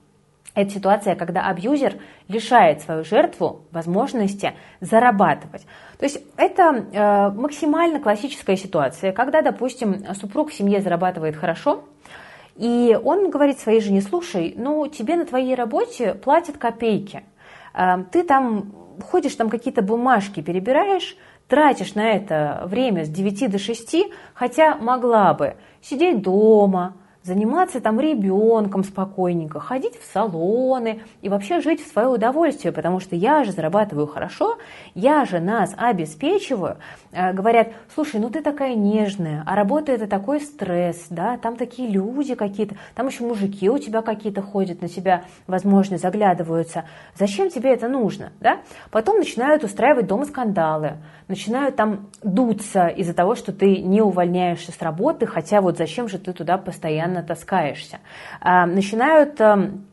это 0.54 0.70
ситуация, 0.70 1.14
когда 1.14 1.46
абьюзер 1.46 1.94
лишает 2.28 2.82
свою 2.82 3.04
жертву 3.04 3.62
возможности 3.70 4.54
зарабатывать. 4.80 5.66
То 5.98 6.04
есть 6.04 6.22
это 6.36 6.86
э, 6.92 7.30
максимально 7.30 8.00
классическая 8.00 8.56
ситуация, 8.56 9.12
когда, 9.12 9.42
допустим, 9.42 10.14
супруг 10.14 10.50
в 10.50 10.54
семье 10.54 10.80
зарабатывает 10.80 11.36
хорошо, 11.36 11.84
и 12.56 12.98
он 13.02 13.30
говорит 13.30 13.58
своей 13.58 13.80
жене, 13.80 14.00
слушай, 14.00 14.54
ну 14.56 14.86
тебе 14.88 15.16
на 15.16 15.24
твоей 15.24 15.54
работе 15.54 16.14
платят 16.14 16.58
копейки, 16.58 17.22
э, 17.74 18.04
ты 18.10 18.24
там 18.24 18.72
ходишь, 19.10 19.34
там 19.36 19.50
какие-то 19.50 19.82
бумажки 19.82 20.40
перебираешь, 20.40 21.16
тратишь 21.46 21.94
на 21.94 22.12
это 22.12 22.62
время 22.66 23.04
с 23.04 23.08
9 23.08 23.50
до 23.50 23.58
6, 23.58 23.96
хотя 24.34 24.76
могла 24.76 25.34
бы 25.34 25.56
сидеть 25.80 26.22
дома, 26.22 26.96
заниматься 27.22 27.80
там 27.80 28.00
ребенком 28.00 28.82
спокойненько, 28.82 29.60
ходить 29.60 30.00
в 30.00 30.10
салоны 30.12 31.02
и 31.20 31.28
вообще 31.28 31.60
жить 31.60 31.84
в 31.84 31.92
свое 31.92 32.08
удовольствие, 32.08 32.72
потому 32.72 32.98
что 32.98 33.14
я 33.14 33.44
же 33.44 33.52
зарабатываю 33.52 34.06
хорошо, 34.06 34.56
я 34.94 35.26
же 35.26 35.38
нас 35.38 35.74
обеспечиваю. 35.76 36.78
Э, 37.12 37.32
говорят, 37.32 37.68
слушай, 37.94 38.20
ну 38.20 38.30
ты 38.30 38.40
такая 38.40 38.74
нежная, 38.74 39.42
а 39.46 39.54
работа 39.54 39.92
это 39.92 40.06
такой 40.06 40.40
стресс, 40.40 41.06
да, 41.10 41.36
там 41.36 41.56
такие 41.56 41.90
люди 41.90 42.34
какие-то, 42.34 42.76
там 42.94 43.08
еще 43.08 43.24
мужики 43.24 43.68
у 43.68 43.78
тебя 43.78 44.00
какие-то 44.00 44.40
ходят, 44.40 44.80
на 44.80 44.88
тебя, 44.88 45.24
возможно, 45.46 45.98
заглядываются. 45.98 46.84
Зачем 47.18 47.50
тебе 47.50 47.74
это 47.74 47.88
нужно, 47.88 48.32
да? 48.40 48.60
Потом 48.90 49.18
начинают 49.18 49.62
устраивать 49.62 50.06
дома 50.06 50.24
скандалы, 50.24 50.94
начинают 51.28 51.76
там 51.76 52.08
дуться 52.22 52.86
из-за 52.88 53.12
того, 53.12 53.34
что 53.34 53.52
ты 53.52 53.82
не 53.82 54.00
увольняешься 54.00 54.72
с 54.72 54.80
работы, 54.80 55.26
хотя 55.26 55.60
вот 55.60 55.76
зачем 55.76 56.08
же 56.08 56.18
ты 56.18 56.32
туда 56.32 56.56
постоянно 56.56 57.09
таскаешься. 57.22 57.98
А, 58.40 58.66
начинают 58.66 59.40
эм, 59.40 59.84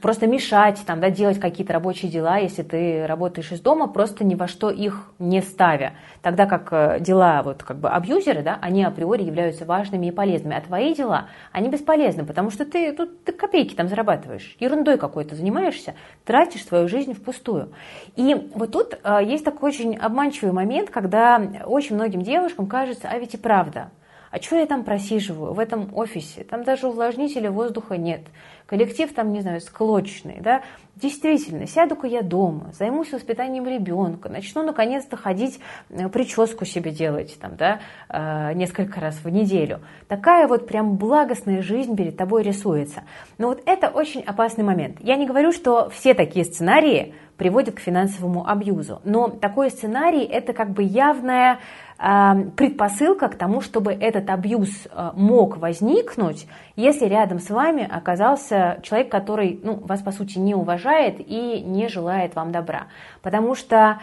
просто 0.00 0.26
мешать, 0.26 0.80
там, 0.86 1.00
да, 1.00 1.10
делать 1.10 1.40
какие-то 1.40 1.72
рабочие 1.72 2.10
дела, 2.10 2.36
если 2.36 2.62
ты 2.62 3.06
работаешь 3.06 3.50
из 3.50 3.60
дома, 3.60 3.88
просто 3.88 4.24
ни 4.24 4.34
во 4.36 4.46
что 4.46 4.70
их 4.70 5.10
не 5.18 5.40
ставя. 5.42 5.94
Тогда 6.22 6.46
как 6.46 6.68
э, 6.70 7.00
дела, 7.00 7.42
вот 7.42 7.64
как 7.64 7.78
бы 7.78 7.88
абьюзеры, 7.88 8.42
да, 8.42 8.58
они 8.60 8.84
априори 8.84 9.22
являются 9.24 9.64
важными 9.64 10.06
и 10.06 10.10
полезными, 10.12 10.56
а 10.56 10.60
твои 10.60 10.94
дела, 10.94 11.28
они 11.50 11.68
бесполезны, 11.68 12.24
потому 12.24 12.50
что 12.50 12.64
ты, 12.64 12.94
ну, 12.96 13.06
ты 13.06 13.32
копейки 13.32 13.74
там 13.74 13.88
зарабатываешь, 13.88 14.56
ерундой 14.60 14.96
какой-то 14.96 15.34
занимаешься, 15.34 15.94
тратишь 16.24 16.64
свою 16.64 16.86
жизнь 16.86 17.14
впустую. 17.14 17.72
И 18.14 18.34
вот 18.54 18.70
тут 18.70 18.98
э, 19.02 19.20
есть 19.24 19.44
такой 19.44 19.70
очень 19.70 19.96
обманчивый 19.96 20.52
момент, 20.52 20.90
когда 20.90 21.42
очень 21.64 21.96
многим 21.96 22.22
девушкам 22.22 22.66
кажется, 22.66 23.08
а 23.10 23.18
ведь 23.18 23.34
и 23.34 23.38
правда, 23.38 23.90
а 24.30 24.40
что 24.40 24.56
я 24.56 24.66
там 24.66 24.84
просиживаю 24.84 25.54
в 25.54 25.58
этом 25.58 25.90
офисе? 25.92 26.44
Там 26.44 26.62
даже 26.62 26.86
увлажнителя 26.86 27.50
воздуха 27.50 27.96
нет. 27.96 28.20
Коллектив 28.66 29.12
там, 29.12 29.32
не 29.32 29.40
знаю, 29.40 29.60
склочный, 29.60 30.38
да? 30.40 30.62
Действительно, 30.94 31.66
сяду-ка 31.66 32.06
я 32.06 32.22
дома, 32.22 32.72
займусь 32.72 33.10
воспитанием 33.10 33.66
ребенка, 33.66 34.28
начну 34.28 34.62
наконец-то 34.62 35.16
ходить, 35.16 35.58
э, 35.88 36.08
прическу 36.08 36.64
себе 36.64 36.92
делать 36.92 37.38
там, 37.40 37.56
да, 37.56 37.80
э, 38.08 38.52
несколько 38.54 39.00
раз 39.00 39.16
в 39.24 39.28
неделю. 39.28 39.80
Такая 40.06 40.46
вот 40.46 40.68
прям 40.68 40.96
благостная 40.96 41.62
жизнь 41.62 41.96
перед 41.96 42.16
тобой 42.16 42.42
рисуется. 42.42 43.02
Но 43.38 43.48
вот 43.48 43.62
это 43.66 43.88
очень 43.88 44.20
опасный 44.20 44.62
момент. 44.62 44.98
Я 45.00 45.16
не 45.16 45.26
говорю, 45.26 45.52
что 45.52 45.88
все 45.90 46.14
такие 46.14 46.44
сценарии 46.44 47.14
приводят 47.40 47.76
к 47.76 47.80
финансовому 47.80 48.46
абьюзу, 48.46 49.00
но 49.02 49.28
такой 49.28 49.70
сценарий 49.70 50.24
это 50.24 50.52
как 50.52 50.70
бы 50.70 50.82
явная 50.82 51.58
предпосылка 51.96 53.28
к 53.28 53.34
тому, 53.34 53.60
чтобы 53.60 53.92
этот 53.92 54.30
абьюз 54.30 54.70
э, 54.90 55.10
мог 55.14 55.58
возникнуть, 55.58 56.46
если 56.74 57.04
рядом 57.04 57.38
с 57.40 57.50
вами 57.50 57.86
оказался 57.90 58.80
человек, 58.82 59.10
который 59.10 59.60
ну, 59.62 59.74
вас, 59.74 60.00
по 60.00 60.10
сути, 60.10 60.38
не 60.38 60.54
уважает 60.54 61.16
и 61.18 61.60
не 61.60 61.88
желает 61.88 62.34
вам 62.36 62.52
добра. 62.52 62.86
Потому 63.20 63.54
что 63.54 63.98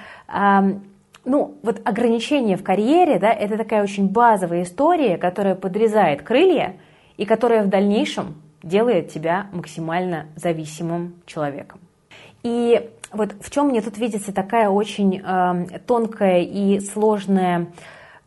ну, 1.25 1.57
вот 1.63 1.81
ограничение 1.85 2.55
в 2.55 2.63
карьере, 2.63 3.17
да, 3.17 3.31
это 3.31 3.57
такая 3.57 3.83
очень 3.83 4.07
базовая 4.07 4.63
история, 4.63 5.17
которая 5.17 5.55
подрезает 5.55 6.21
крылья 6.21 6.77
и 7.17 7.25
которая 7.25 7.63
в 7.63 7.67
дальнейшем 7.67 8.35
делает 8.61 9.09
тебя 9.09 9.47
максимально 9.51 10.27
зависимым 10.35 11.15
человеком. 11.25 11.79
И 12.43 12.91
вот 13.11 13.35
в 13.39 13.49
чем 13.49 13.67
мне 13.67 13.81
тут 13.81 13.97
видится 13.97 14.33
такая 14.33 14.69
очень 14.69 15.21
э, 15.23 15.79
тонкая 15.85 16.41
и 16.41 16.79
сложная 16.79 17.67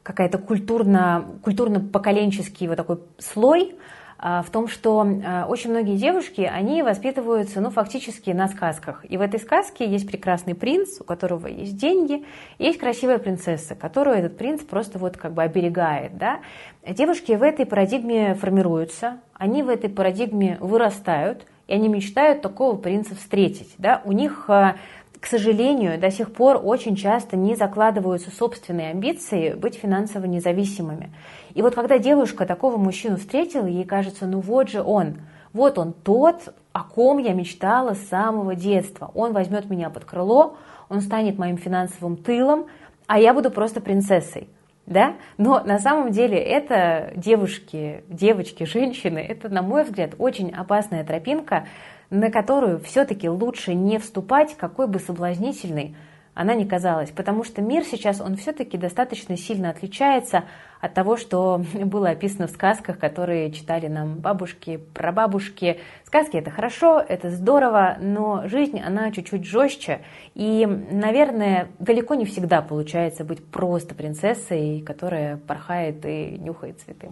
какая-то 0.02 0.38
культурно, 0.38 1.26
культурно-поколенческий 1.42 2.66
вот 2.66 2.76
такой 2.76 3.00
слой, 3.18 3.74
э, 4.18 4.42
в 4.46 4.50
том, 4.50 4.68
что 4.68 5.04
э, 5.04 5.44
очень 5.44 5.70
многие 5.70 5.96
девушки, 5.96 6.40
они 6.40 6.82
воспитываются, 6.82 7.60
ну, 7.60 7.70
фактически 7.70 8.30
на 8.30 8.48
сказках. 8.48 9.04
И 9.08 9.18
в 9.18 9.20
этой 9.20 9.38
сказке 9.38 9.86
есть 9.86 10.06
прекрасный 10.06 10.54
принц, 10.54 11.00
у 11.00 11.04
которого 11.04 11.46
есть 11.46 11.76
деньги, 11.76 12.24
и 12.56 12.64
есть 12.64 12.78
красивая 12.78 13.18
принцесса, 13.18 13.74
которую 13.74 14.16
этот 14.16 14.38
принц 14.38 14.62
просто 14.62 14.98
вот 14.98 15.18
как 15.18 15.34
бы 15.34 15.42
оберегает, 15.42 16.16
да. 16.16 16.40
Девушки 16.88 17.32
в 17.32 17.42
этой 17.42 17.66
парадигме 17.66 18.34
формируются, 18.34 19.18
они 19.34 19.62
в 19.62 19.68
этой 19.68 19.90
парадигме 19.90 20.56
вырастают, 20.60 21.44
и 21.70 21.72
они 21.72 21.88
мечтают 21.88 22.42
такого 22.42 22.76
принца 22.76 23.14
встретить. 23.14 23.72
Да? 23.78 24.02
У 24.04 24.10
них, 24.10 24.46
э, 24.48 24.74
к 25.20 25.26
сожалению, 25.26 26.00
до 26.00 26.10
сих 26.10 26.32
пор 26.32 26.60
очень 26.62 26.96
часто 26.96 27.36
не 27.36 27.54
закладываются 27.54 28.32
собственные 28.32 28.90
амбиции 28.90 29.54
быть 29.54 29.76
финансово 29.76 30.24
независимыми. 30.24 31.12
И 31.54 31.62
вот 31.62 31.76
когда 31.76 31.98
девушка 31.98 32.44
такого 32.44 32.76
мужчину 32.76 33.18
встретила, 33.18 33.66
ей 33.66 33.84
кажется, 33.84 34.26
ну 34.26 34.40
вот 34.40 34.68
же 34.68 34.82
он, 34.82 35.18
вот 35.52 35.78
он 35.78 35.92
тот, 35.92 36.52
о 36.72 36.82
ком 36.82 37.18
я 37.18 37.34
мечтала 37.34 37.94
с 37.94 38.08
самого 38.08 38.56
детства. 38.56 39.12
Он 39.14 39.32
возьмет 39.32 39.70
меня 39.70 39.90
под 39.90 40.04
крыло, 40.04 40.56
он 40.88 41.00
станет 41.00 41.38
моим 41.38 41.56
финансовым 41.56 42.16
тылом, 42.16 42.66
а 43.06 43.20
я 43.20 43.32
буду 43.32 43.52
просто 43.52 43.80
принцессой 43.80 44.48
да, 44.90 45.14
но 45.38 45.62
на 45.64 45.78
самом 45.78 46.10
деле 46.10 46.36
это 46.36 47.12
девушки, 47.14 48.02
девочки, 48.08 48.64
женщины, 48.64 49.20
это, 49.20 49.48
на 49.48 49.62
мой 49.62 49.84
взгляд, 49.84 50.16
очень 50.18 50.50
опасная 50.50 51.04
тропинка, 51.04 51.68
на 52.10 52.28
которую 52.28 52.80
все-таки 52.80 53.28
лучше 53.28 53.74
не 53.74 53.98
вступать, 53.98 54.56
какой 54.56 54.88
бы 54.88 54.98
соблазнительной 54.98 55.94
она 56.34 56.54
не 56.54 56.64
казалась, 56.64 57.10
потому 57.10 57.44
что 57.44 57.60
мир 57.60 57.84
сейчас, 57.84 58.20
он 58.20 58.36
все-таки 58.36 58.78
достаточно 58.78 59.36
сильно 59.36 59.70
отличается 59.70 60.44
от 60.80 60.94
того, 60.94 61.16
что 61.16 61.62
было 61.74 62.10
описано 62.10 62.46
в 62.46 62.50
сказках, 62.50 62.98
которые 62.98 63.52
читали 63.52 63.88
нам 63.88 64.14
бабушки, 64.14 64.80
прабабушки. 64.94 65.80
Сказки 66.04 66.36
это 66.36 66.50
хорошо, 66.50 67.00
это 67.06 67.30
здорово, 67.30 67.96
но 68.00 68.46
жизнь, 68.46 68.80
она 68.80 69.10
чуть-чуть 69.10 69.44
жестче. 69.44 70.00
И, 70.34 70.66
наверное, 70.66 71.68
далеко 71.78 72.14
не 72.14 72.24
всегда 72.24 72.62
получается 72.62 73.24
быть 73.24 73.44
просто 73.44 73.94
принцессой, 73.94 74.82
которая 74.86 75.36
порхает 75.36 76.06
и 76.06 76.38
нюхает 76.38 76.80
цветы. 76.80 77.08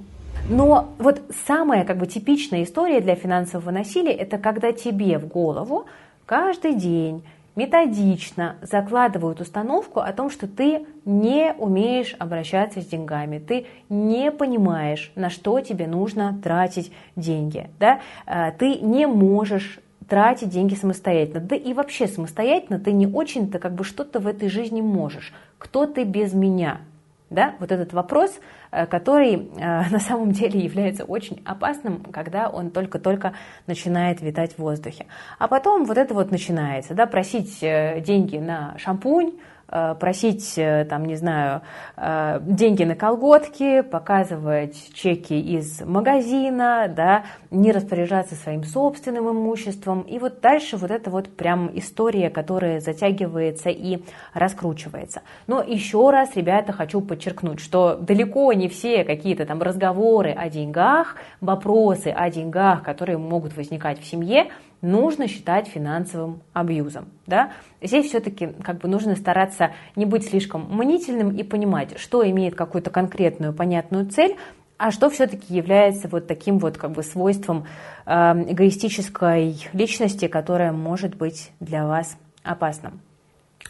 Но 0.48 0.94
вот 0.98 1.20
самая 1.46 1.84
как 1.84 1.98
бы 1.98 2.06
типичная 2.06 2.62
история 2.62 3.00
для 3.00 3.16
финансового 3.16 3.70
насилия– 3.70 4.12
это 4.14 4.38
когда 4.38 4.72
тебе 4.72 5.18
в 5.18 5.26
голову 5.26 5.86
каждый 6.24 6.74
день 6.74 7.24
методично 7.58 8.54
закладывают 8.62 9.40
установку 9.40 9.98
о 9.98 10.12
том, 10.12 10.30
что 10.30 10.46
ты 10.46 10.86
не 11.04 11.52
умеешь 11.58 12.14
обращаться 12.16 12.80
с 12.80 12.86
деньгами, 12.86 13.40
ты 13.40 13.66
не 13.88 14.30
понимаешь, 14.30 15.10
на 15.16 15.28
что 15.28 15.58
тебе 15.58 15.88
нужно 15.88 16.38
тратить 16.40 16.92
деньги, 17.16 17.68
да? 17.80 18.00
Э, 18.26 18.52
ты 18.56 18.76
не 18.76 19.08
можешь 19.08 19.80
тратить 20.08 20.50
деньги 20.50 20.76
самостоятельно. 20.76 21.40
Да 21.40 21.56
и 21.56 21.74
вообще 21.74 22.06
самостоятельно 22.06 22.78
ты 22.78 22.92
не 22.92 23.08
очень-то 23.08 23.58
как 23.58 23.74
бы 23.74 23.82
что-то 23.82 24.20
в 24.20 24.28
этой 24.28 24.48
жизни 24.48 24.80
можешь. 24.80 25.34
Кто 25.58 25.86
ты 25.86 26.04
без 26.04 26.32
меня? 26.34 26.80
Да? 27.30 27.56
Вот 27.60 27.72
этот 27.72 27.92
вопрос, 27.92 28.38
э, 28.70 28.86
который 28.86 29.34
э, 29.34 29.58
на 29.90 29.98
самом 29.98 30.32
деле 30.32 30.60
является 30.60 31.04
очень 31.04 31.42
опасным, 31.44 32.02
когда 32.04 32.48
он 32.48 32.70
только-только 32.70 33.34
начинает 33.66 34.20
витать 34.22 34.54
в 34.54 34.58
воздухе. 34.58 35.06
А 35.38 35.48
потом 35.48 35.84
вот 35.84 35.98
это 35.98 36.14
вот 36.14 36.30
начинается, 36.30 36.94
да, 36.94 37.06
просить 37.06 37.62
э, 37.62 38.00
деньги 38.00 38.38
на 38.38 38.76
шампунь, 38.78 39.38
просить, 39.68 40.54
э, 40.56 40.86
там, 40.88 41.04
не 41.04 41.16
знаю, 41.16 41.60
э, 41.96 42.40
деньги 42.42 42.84
на 42.84 42.94
колготки, 42.94 43.82
показывать 43.82 44.94
чеки 44.94 45.38
из 45.38 45.82
магазина, 45.82 46.90
да, 46.94 47.24
не 47.50 47.72
распоряжаться 47.72 48.34
своим 48.34 48.64
собственным 48.64 49.30
имуществом. 49.30 50.02
И 50.02 50.18
вот 50.18 50.40
дальше 50.40 50.76
вот 50.76 50.90
это 50.90 51.10
вот 51.10 51.28
прям 51.36 51.70
история, 51.74 52.30
которая 52.30 52.80
затягивается 52.80 53.68
и 53.68 54.02
раскручивается. 54.32 55.22
Но 55.46 55.62
еще 55.62 56.10
раз, 56.10 56.34
ребята, 56.34 56.72
хочу 56.72 57.00
подчеркнуть, 57.00 57.60
что 57.60 57.96
далеко 57.96 58.52
не 58.54 58.68
все 58.68 59.04
какие-то 59.04 59.44
там 59.44 59.60
разговоры 59.60 60.30
о 60.32 60.48
деньгах, 60.48 61.16
вопросы 61.40 62.08
о 62.08 62.30
деньгах, 62.30 62.82
которые 62.82 63.18
могут 63.18 63.56
возникать 63.56 64.00
в 64.00 64.06
семье, 64.06 64.48
нужно 64.80 65.28
считать 65.28 65.68
финансовым 65.68 66.40
абьюзом. 66.52 67.08
Да? 67.26 67.52
Здесь 67.82 68.06
все-таки 68.06 68.48
как 68.62 68.78
бы 68.78 68.88
нужно 68.88 69.16
стараться 69.16 69.72
не 69.96 70.04
быть 70.06 70.28
слишком 70.28 70.66
мнительным 70.70 71.36
и 71.36 71.42
понимать, 71.42 71.98
что 71.98 72.28
имеет 72.28 72.54
какую-то 72.54 72.90
конкретную 72.90 73.52
понятную 73.52 74.06
цель, 74.06 74.36
а 74.76 74.92
что 74.92 75.10
все-таки 75.10 75.54
является 75.54 76.08
вот 76.08 76.26
таким 76.26 76.58
вот 76.58 76.78
как 76.78 76.92
бы 76.92 77.02
свойством 77.02 77.66
э, 78.06 78.12
эгоистической 78.12 79.56
личности, 79.72 80.28
которая 80.28 80.72
может 80.72 81.16
быть 81.16 81.50
для 81.58 81.84
вас 81.86 82.16
опасным. 82.44 83.00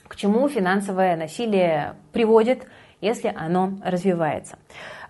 К 0.06 0.16
чему 0.16 0.48
финансовое 0.48 1.16
насилие 1.16 1.94
приводит, 2.12 2.66
если 3.00 3.32
оно 3.34 3.78
развивается? 3.82 4.58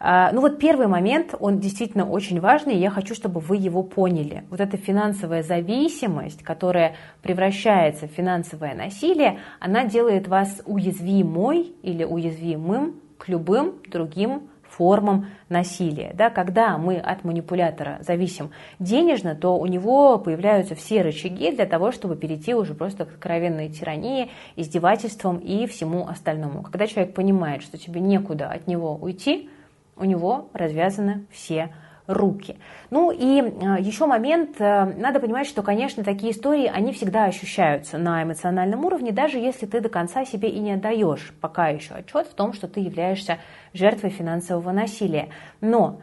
А, 0.01 0.31
ну 0.33 0.41
вот 0.41 0.59
первый 0.59 0.87
момент, 0.87 1.35
он 1.39 1.59
действительно 1.59 2.09
очень 2.09 2.41
важный, 2.41 2.75
и 2.75 2.79
я 2.79 2.91
хочу, 2.91 3.15
чтобы 3.15 3.41
вы 3.41 3.57
его 3.57 3.83
поняли. 3.83 4.45
Вот 4.51 4.61
эта 4.61 4.77
финансовая 4.77 5.43
зависимость, 5.43 6.43
которая 6.43 6.95
превращается 7.23 8.07
в 8.07 8.13
финансовое 8.13 8.75
насилие, 8.75 9.41
она 9.61 9.85
делает 9.85 10.29
вас 10.29 10.63
уязвимой 10.67 11.73
или 11.83 12.05
уязвимым 12.05 13.01
к 13.19 13.29
любым 13.29 13.75
другим 13.89 14.49
формам 14.79 15.27
насилия. 15.49 16.13
Да, 16.15 16.31
когда 16.31 16.79
мы 16.79 16.99
от 16.99 17.25
манипулятора 17.25 17.99
зависим 18.01 18.51
денежно, 18.79 19.35
то 19.35 19.59
у 19.59 19.67
него 19.67 20.19
появляются 20.19 20.77
все 20.77 21.03
рычаги 21.03 21.51
для 21.51 21.67
того, 21.67 21.91
чтобы 21.91 22.15
перейти 22.15 22.55
уже 22.55 22.75
просто 22.75 23.05
к 23.05 23.15
откровенной 23.15 23.71
тирании, 23.71 24.31
издевательствам 24.55 25.39
и 25.39 25.67
всему 25.67 26.07
остальному. 26.07 26.63
Когда 26.63 26.87
человек 26.87 27.15
понимает, 27.15 27.63
что 27.63 27.77
тебе 27.77 28.01
некуда 28.01 28.49
от 28.51 28.69
него 28.69 28.95
уйти, 28.95 29.51
у 29.99 30.05
него 30.05 30.49
развязаны 30.53 31.27
все 31.31 31.71
руки. 32.09 32.57
Ну 32.91 33.11
и 33.11 33.41
э, 33.43 33.77
еще 33.81 34.07
момент, 34.07 34.59
э, 34.59 34.85
надо 34.97 35.21
понимать, 35.21 35.47
что, 35.47 35.63
конечно, 35.63 36.03
такие 36.03 36.33
истории, 36.33 36.67
они 36.67 36.93
всегда 36.93 37.27
ощущаются 37.27 37.99
на 37.99 38.23
эмоциональном 38.23 38.85
уровне, 38.85 39.13
даже 39.13 39.39
если 39.39 39.67
ты 39.67 39.81
до 39.81 39.91
конца 39.91 40.25
себе 40.25 40.49
и 40.49 40.59
не 40.59 40.73
отдаешь 40.73 41.35
пока 41.41 41.69
еще 41.69 41.95
отчет 41.95 42.27
в 42.27 42.35
том, 42.35 42.55
что 42.55 42.67
ты 42.67 42.81
являешься 42.81 43.39
жертвой 43.75 44.09
финансового 44.09 44.73
насилия. 44.73 45.29
Но 45.61 46.01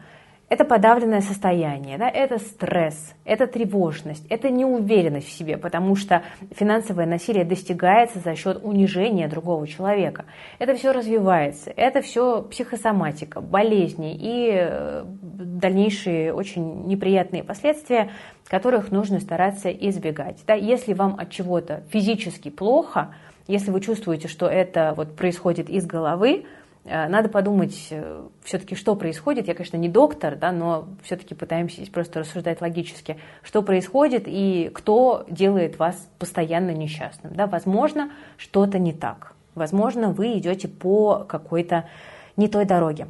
это 0.48 0.64
подавленное 0.64 1.22
состояние, 1.22 1.98
да, 1.98 2.08
это 2.08 2.38
стресс, 2.38 3.14
это 3.24 3.48
тревожность, 3.48 4.24
это 4.28 4.48
неуверенность 4.48 5.26
в 5.26 5.32
себе, 5.32 5.56
потому 5.56 5.96
что 5.96 6.22
финансовое 6.54 7.06
насилие 7.06 7.44
достигается 7.44 8.20
за 8.20 8.36
счет 8.36 8.60
унижения 8.62 9.26
другого 9.26 9.66
человека. 9.66 10.24
Это 10.60 10.76
все 10.76 10.92
развивается, 10.92 11.72
это 11.74 12.00
все 12.00 12.42
психосоматика, 12.42 13.40
болезни 13.40 14.14
и 14.14 14.50
э, 14.52 15.04
дальнейшие 15.06 16.32
очень 16.32 16.86
неприятные 16.86 17.42
последствия, 17.42 18.10
которых 18.46 18.92
нужно 18.92 19.18
стараться 19.18 19.68
избегать. 19.70 20.44
Да, 20.46 20.54
если 20.54 20.92
вам 20.92 21.16
от 21.18 21.30
чего-то 21.30 21.82
физически 21.90 22.50
плохо, 22.50 23.14
если 23.48 23.72
вы 23.72 23.80
чувствуете, 23.80 24.28
что 24.28 24.46
это 24.46 24.94
вот 24.96 25.16
происходит 25.16 25.68
из 25.68 25.86
головы, 25.86 26.46
надо 26.86 27.28
подумать 27.28 27.88
э, 27.90 28.22
все-таки, 28.44 28.74
что 28.74 28.94
происходит. 28.94 29.48
Я, 29.48 29.54
конечно, 29.54 29.76
не 29.76 29.88
доктор, 29.88 30.36
да, 30.36 30.52
но 30.52 30.88
все-таки 31.02 31.34
пытаемся 31.34 31.76
здесь 31.76 31.88
просто 31.88 32.20
рассуждать 32.20 32.60
логически, 32.60 33.18
что 33.42 33.62
происходит 33.62 34.24
и 34.26 34.70
кто 34.72 35.24
делает 35.28 35.78
вас 35.78 36.08
постоянно 36.18 36.70
несчастным. 36.70 37.34
Да. 37.34 37.46
Возможно, 37.46 38.10
что-то 38.36 38.78
не 38.78 38.92
так. 38.92 39.34
Возможно, 39.54 40.10
вы 40.10 40.38
идете 40.38 40.68
по 40.68 41.24
какой-то 41.28 41.88
не 42.36 42.48
той 42.48 42.64
дороге. 42.66 43.08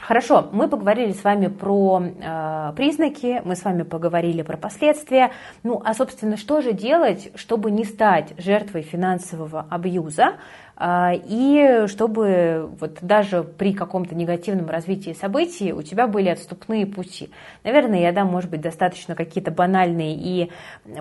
Хорошо, 0.00 0.48
мы 0.52 0.68
поговорили 0.68 1.12
с 1.12 1.24
вами 1.24 1.48
про 1.48 2.00
э, 2.00 2.72
признаки, 2.76 3.42
мы 3.44 3.56
с 3.56 3.64
вами 3.64 3.82
поговорили 3.82 4.42
про 4.42 4.56
последствия. 4.56 5.32
Ну, 5.62 5.82
а, 5.84 5.92
собственно, 5.92 6.36
что 6.36 6.60
же 6.60 6.72
делать, 6.72 7.30
чтобы 7.34 7.70
не 7.70 7.84
стать 7.84 8.32
жертвой 8.38 8.82
финансового 8.82 9.66
абьюза? 9.68 10.34
А, 10.80 11.12
и 11.12 11.86
чтобы 11.88 12.70
вот 12.78 12.98
даже 13.00 13.42
при 13.42 13.72
каком-то 13.72 14.14
негативном 14.14 14.70
развитии 14.70 15.12
событий 15.12 15.72
у 15.72 15.82
тебя 15.82 16.06
были 16.06 16.28
отступные 16.28 16.86
пути. 16.86 17.30
Наверное, 17.64 18.00
я 18.00 18.12
дам, 18.12 18.28
может 18.28 18.48
быть, 18.48 18.60
достаточно 18.60 19.16
какие-то 19.16 19.50
банальные 19.50 20.14
и 20.14 20.52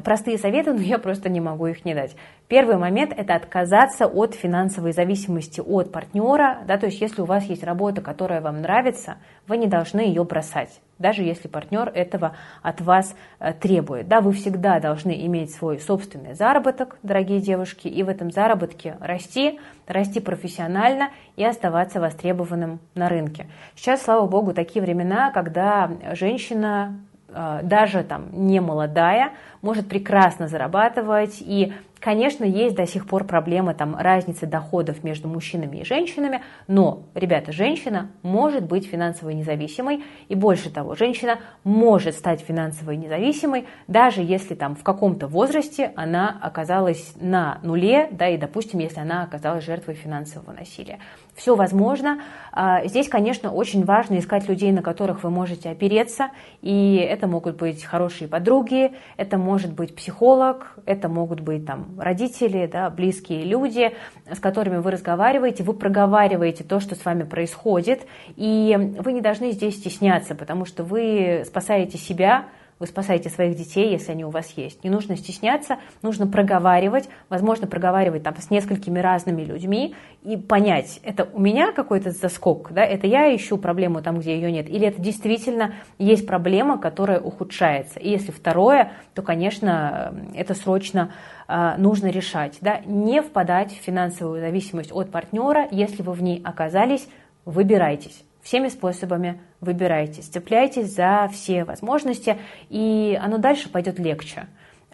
простые 0.03 0.39
советы, 0.39 0.73
но 0.73 0.81
я 0.81 0.97
просто 0.97 1.29
не 1.29 1.39
могу 1.39 1.67
их 1.67 1.85
не 1.85 1.93
дать. 1.93 2.15
Первый 2.47 2.77
момент– 2.77 3.13
это 3.17 3.35
отказаться 3.35 4.07
от 4.07 4.33
финансовой 4.33 4.93
зависимости 4.93 5.59
от 5.59 5.91
партнера. 5.91 6.59
Да, 6.65 6.77
то 6.77 6.85
есть 6.85 7.01
если 7.01 7.21
у 7.21 7.25
вас 7.25 7.43
есть 7.45 7.63
работа, 7.63 8.01
которая 8.01 8.41
вам 8.41 8.61
нравится, 8.61 9.17
вы 9.47 9.57
не 9.57 9.67
должны 9.67 9.99
ее 9.99 10.23
бросать 10.23 10.79
даже 10.99 11.23
если 11.23 11.47
партнер 11.47 11.89
этого 11.93 12.35
от 12.61 12.81
вас 12.81 13.15
э, 13.39 13.53
требует. 13.53 14.07
Да, 14.07 14.21
вы 14.21 14.33
всегда 14.33 14.79
должны 14.79 15.25
иметь 15.25 15.53
свой 15.53 15.79
собственный 15.79 16.33
заработок, 16.33 16.97
дорогие 17.03 17.39
девушки, 17.39 17.87
и 17.87 18.03
в 18.03 18.09
этом 18.09 18.31
заработке 18.31 18.97
расти, 18.99 19.59
расти 19.87 20.19
профессионально 20.19 21.11
и 21.35 21.43
оставаться 21.43 21.99
востребованным 21.99 22.79
на 22.95 23.09
рынке. 23.09 23.47
Сейчас, 23.75 24.03
слава 24.03 24.27
богу, 24.27 24.53
такие 24.53 24.81
времена, 24.81 25.31
когда 25.31 25.91
женщина 26.13 26.99
э, 27.29 27.59
даже 27.63 28.03
там 28.03 28.29
не 28.31 28.59
молодая, 28.59 29.33
может 29.67 29.89
прекрасно 29.89 30.47
зарабатывать 30.47 31.41
и 31.41 31.73
Конечно, 31.99 32.43
есть 32.43 32.75
до 32.75 32.85
сих 32.85 33.07
пор 33.07 33.23
проблема 33.23 33.73
там, 33.73 33.95
разницы 33.95 34.45
доходов 34.45 35.03
между 35.03 35.27
мужчинами 35.27 35.77
и 35.77 35.83
женщинами, 35.83 36.41
но, 36.67 37.03
ребята, 37.15 37.51
женщина 37.51 38.11
может 38.21 38.65
быть 38.65 38.87
финансово 38.87 39.31
независимой, 39.31 40.03
и 40.27 40.35
больше 40.35 40.69
того, 40.69 40.95
женщина 40.95 41.39
может 41.63 42.15
стать 42.15 42.41
финансово 42.41 42.91
независимой, 42.91 43.65
даже 43.87 44.21
если 44.21 44.53
там 44.53 44.75
в 44.75 44.83
каком-то 44.83 45.27
возрасте 45.27 45.91
она 45.95 46.37
оказалась 46.41 47.13
на 47.19 47.59
нуле, 47.63 48.09
да, 48.11 48.29
и, 48.29 48.37
допустим, 48.37 48.79
если 48.79 48.99
она 48.99 49.23
оказалась 49.23 49.65
жертвой 49.65 49.95
финансового 49.95 50.51
насилия. 50.51 50.99
Все 51.35 51.55
возможно. 51.55 52.21
А, 52.51 52.85
здесь, 52.85 53.09
конечно, 53.09 53.51
очень 53.51 53.85
важно 53.85 54.19
искать 54.19 54.47
людей, 54.47 54.71
на 54.71 54.81
которых 54.81 55.23
вы 55.23 55.29
можете 55.29 55.69
опереться, 55.69 56.29
и 56.61 56.95
это 56.95 57.27
могут 57.27 57.57
быть 57.57 57.83
хорошие 57.83 58.27
подруги, 58.27 58.91
это 59.17 59.37
может 59.37 59.56
быть 59.65 59.95
психолог, 59.95 60.77
это 60.85 61.09
могут 61.09 61.39
быть 61.39 61.65
там 61.65 61.99
родители, 61.99 62.69
да, 62.71 62.89
близкие 62.89 63.43
люди, 63.43 63.93
с 64.31 64.39
которыми 64.39 64.77
вы 64.77 64.91
разговариваете, 64.91 65.63
вы 65.63 65.73
проговариваете 65.73 66.63
то, 66.63 66.79
что 66.79 66.95
с 66.95 67.03
вами 67.03 67.23
происходит, 67.23 68.05
и 68.35 68.75
вы 68.99 69.13
не 69.13 69.21
должны 69.21 69.51
здесь 69.51 69.77
стесняться, 69.77 70.35
потому 70.35 70.65
что 70.65 70.83
вы 70.83 71.43
спасаете 71.45 71.97
себя, 71.97 72.45
вы 72.79 72.87
спасаете 72.87 73.29
своих 73.29 73.55
детей, 73.55 73.89
если 73.89 74.11
они 74.11 74.25
у 74.25 74.29
вас 74.29 74.51
есть. 74.55 74.83
Не 74.83 74.89
нужно 74.89 75.17
стесняться, 75.17 75.77
нужно 76.01 76.27
проговаривать, 76.27 77.09
возможно, 77.29 77.67
проговаривать 77.67 78.23
там 78.23 78.35
с 78.37 78.49
несколькими 78.49 78.99
разными 78.99 79.43
людьми 79.43 79.95
и 80.23 80.37
понять, 80.37 80.99
это 81.03 81.27
у 81.33 81.39
меня 81.39 81.71
какой-то 81.71 82.11
заскок, 82.11 82.71
да, 82.71 82.83
это 82.83 83.07
я 83.07 83.35
ищу 83.35 83.57
проблему 83.57 84.01
там, 84.01 84.19
где 84.19 84.35
ее 84.35 84.51
нет, 84.51 84.69
или 84.69 84.87
это 84.87 85.01
действительно 85.01 85.73
есть 85.97 86.27
проблема, 86.27 86.77
которая 86.77 87.19
ухудшается. 87.19 87.99
И 87.99 88.09
если 88.09 88.31
второе, 88.31 88.91
то, 89.13 89.21
конечно, 89.21 90.13
это 90.35 90.53
срочно 90.53 91.11
э, 91.47 91.75
нужно 91.77 92.07
решать. 92.07 92.57
Да? 92.61 92.81
Не 92.85 93.21
впадать 93.21 93.71
в 93.71 93.81
финансовую 93.83 94.41
зависимость 94.41 94.91
от 94.91 95.11
партнера, 95.11 95.67
если 95.71 96.03
вы 96.03 96.13
в 96.13 96.21
ней 96.21 96.41
оказались, 96.43 97.07
выбирайтесь 97.45 98.23
всеми 98.47 98.69
способами 98.69 99.41
выбирайтесь, 99.61 100.25
цепляйтесь 100.25 100.93
за 100.93 101.29
все 101.31 101.63
возможности, 101.63 102.37
и 102.69 103.17
оно 103.21 103.37
дальше 103.37 103.69
пойдет 103.69 103.99
легче. 103.99 104.47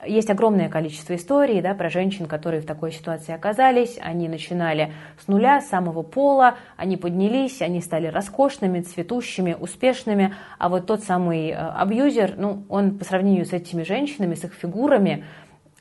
Есть 0.06 0.30
огромное 0.30 0.70
количество 0.70 1.16
историй 1.16 1.62
да, 1.62 1.74
про 1.74 1.90
женщин, 1.90 2.26
которые 2.26 2.62
в 2.62 2.66
такой 2.66 2.92
ситуации 2.92 3.34
оказались. 3.34 3.98
Они 4.02 4.28
начинали 4.28 4.92
с 5.18 5.28
нуля, 5.28 5.62
с 5.62 5.70
самого 5.70 6.02
пола, 6.04 6.56
они 6.76 6.98
поднялись, 6.98 7.62
они 7.62 7.82
стали 7.82 8.08
роскошными, 8.08 8.82
цветущими, 8.82 9.56
успешными. 9.58 10.36
А 10.58 10.70
вот 10.70 10.88
тот 10.88 11.04
самый 11.04 11.50
э, 11.50 11.56
абьюзер, 11.56 12.34
ну, 12.38 12.66
он 12.70 12.98
по 12.98 13.06
сравнению 13.06 13.46
с 13.46 13.54
этими 13.54 13.84
женщинами, 13.84 14.36
с 14.36 14.44
их 14.44 14.54
фигурами, 14.54 15.26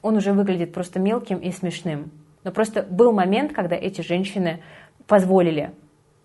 он 0.03 0.17
уже 0.17 0.33
выглядит 0.33 0.73
просто 0.73 1.01
мелким 1.01 1.39
и 1.39 1.51
смешным. 1.51 2.13
Но 2.45 2.53
просто 2.53 2.83
был 2.83 3.13
момент, 3.13 3.53
когда 3.53 3.77
эти 3.77 4.01
женщины 4.03 4.63
позволили 5.07 5.73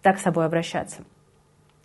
так 0.02 0.20
с 0.20 0.24
собой 0.24 0.46
обращаться. 0.46 1.04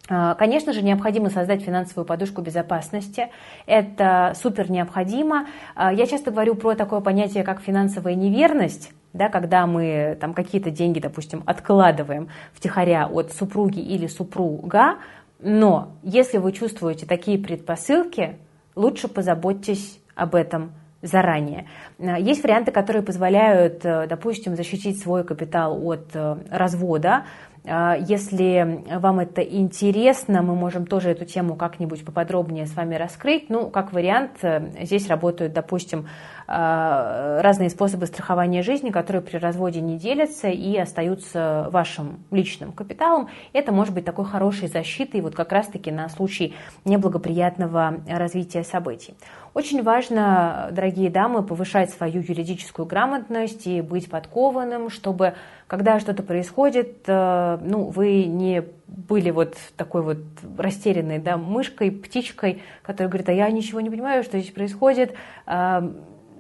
А, 0.08 0.34
конечно 0.34 0.72
же, 0.72 0.82
необходимо 0.82 1.30
создать 1.30 1.62
финансовую 1.62 2.04
подушку 2.04 2.42
безопасности. 2.42 3.28
Это 3.66 4.32
супер 4.34 4.70
необходимо. 4.70 5.46
А, 5.74 5.92
я 5.92 6.06
часто 6.06 6.30
говорю 6.30 6.54
про 6.54 6.74
такое 6.74 7.00
понятие, 7.00 7.44
как 7.44 7.60
финансовая 7.60 8.14
неверность. 8.14 8.92
Да, 9.12 9.28
когда 9.28 9.66
мы 9.66 10.16
там 10.20 10.32
какие-то 10.32 10.70
деньги, 10.70 10.98
допустим, 10.98 11.42
откладываем 11.44 12.30
втихаря 12.54 13.06
от 13.06 13.30
супруги 13.32 13.78
или 13.78 14.06
супруга, 14.06 14.96
но 15.38 15.92
если 16.02 16.38
вы 16.38 16.52
чувствуете 16.52 17.04
такие 17.04 17.38
предпосылки, 17.38 18.38
лучше 18.74 19.08
позаботьтесь 19.08 20.00
об 20.14 20.34
этом 20.34 20.72
заранее. 21.02 21.66
А, 21.98 22.18
есть 22.18 22.42
варианты, 22.42 22.70
которые 22.70 23.02
позволяют, 23.02 23.84
э, 23.84 24.06
допустим, 24.06 24.56
защитить 24.56 25.00
свой 25.00 25.24
капитал 25.24 25.84
от 25.84 26.10
э, 26.14 26.36
развода, 26.50 27.24
если 27.64 28.85
вам 28.98 29.20
это 29.20 29.40
интересно, 29.40 30.42
мы 30.42 30.57
можем 30.57 30.85
тоже 30.85 31.11
эту 31.11 31.25
тему 31.25 31.55
как-нибудь 31.55 32.05
поподробнее 32.05 32.66
с 32.66 32.75
вами 32.75 32.96
раскрыть. 32.96 33.51
Ну, 33.51 33.70
как 33.70 33.92
вариант, 33.92 34.33
э, 34.42 34.85
здесь 34.85 35.07
работают, 35.09 35.53
допустим, 35.53 36.09
а, 36.41 36.41
разные 36.52 37.70
способы 37.70 38.06
страхования 38.06 38.62
жизни, 38.62 38.90
которые 38.90 39.22
при 39.22 39.38
разводе 39.38 39.80
не 39.80 39.96
делятся 39.96 40.48
и 40.48 40.76
остаются 40.76 41.68
вашим 41.70 42.24
личным 42.30 42.72
капиталом. 42.72 43.28
Это 43.54 43.72
может 43.72 43.94
быть 43.94 44.04
такой 44.04 44.26
хорошей 44.26 44.68
защитой 44.68 45.22
вот 45.22 45.34
как 45.34 45.50
раз-таки 45.50 45.90
на 45.90 46.08
случай 46.10 46.54
неблагоприятного 46.84 48.00
развития 48.06 48.64
событий. 48.64 49.14
Очень 49.54 49.82
важно, 49.82 50.68
дорогие 50.72 51.10
дамы, 51.10 51.42
повышать 51.42 51.90
свою 51.90 52.22
юридическую 52.22 52.86
грамотность 52.86 53.66
и 53.66 53.82
быть 53.82 54.08
подкованным, 54.08 54.88
чтобы, 54.88 55.34
когда 55.66 56.00
что-то 56.00 56.22
происходит, 56.22 57.04
э, 57.06 57.58
ну, 57.62 57.90
вы 57.90 58.24
не 58.24 58.64
были 58.86 59.30
вот 59.30 59.56
такой 59.76 60.02
вот 60.02 60.18
растерянной 60.56 61.18
да, 61.18 61.36
мышкой, 61.36 61.90
птичкой, 61.90 62.62
которая 62.82 63.08
говорит, 63.10 63.28
а 63.28 63.32
я 63.32 63.50
ничего 63.50 63.82
не 63.82 63.90
понимаю, 63.90 64.22
что 64.22 64.38
здесь 64.38 64.52
происходит, 64.52 65.14
э, 65.46 65.92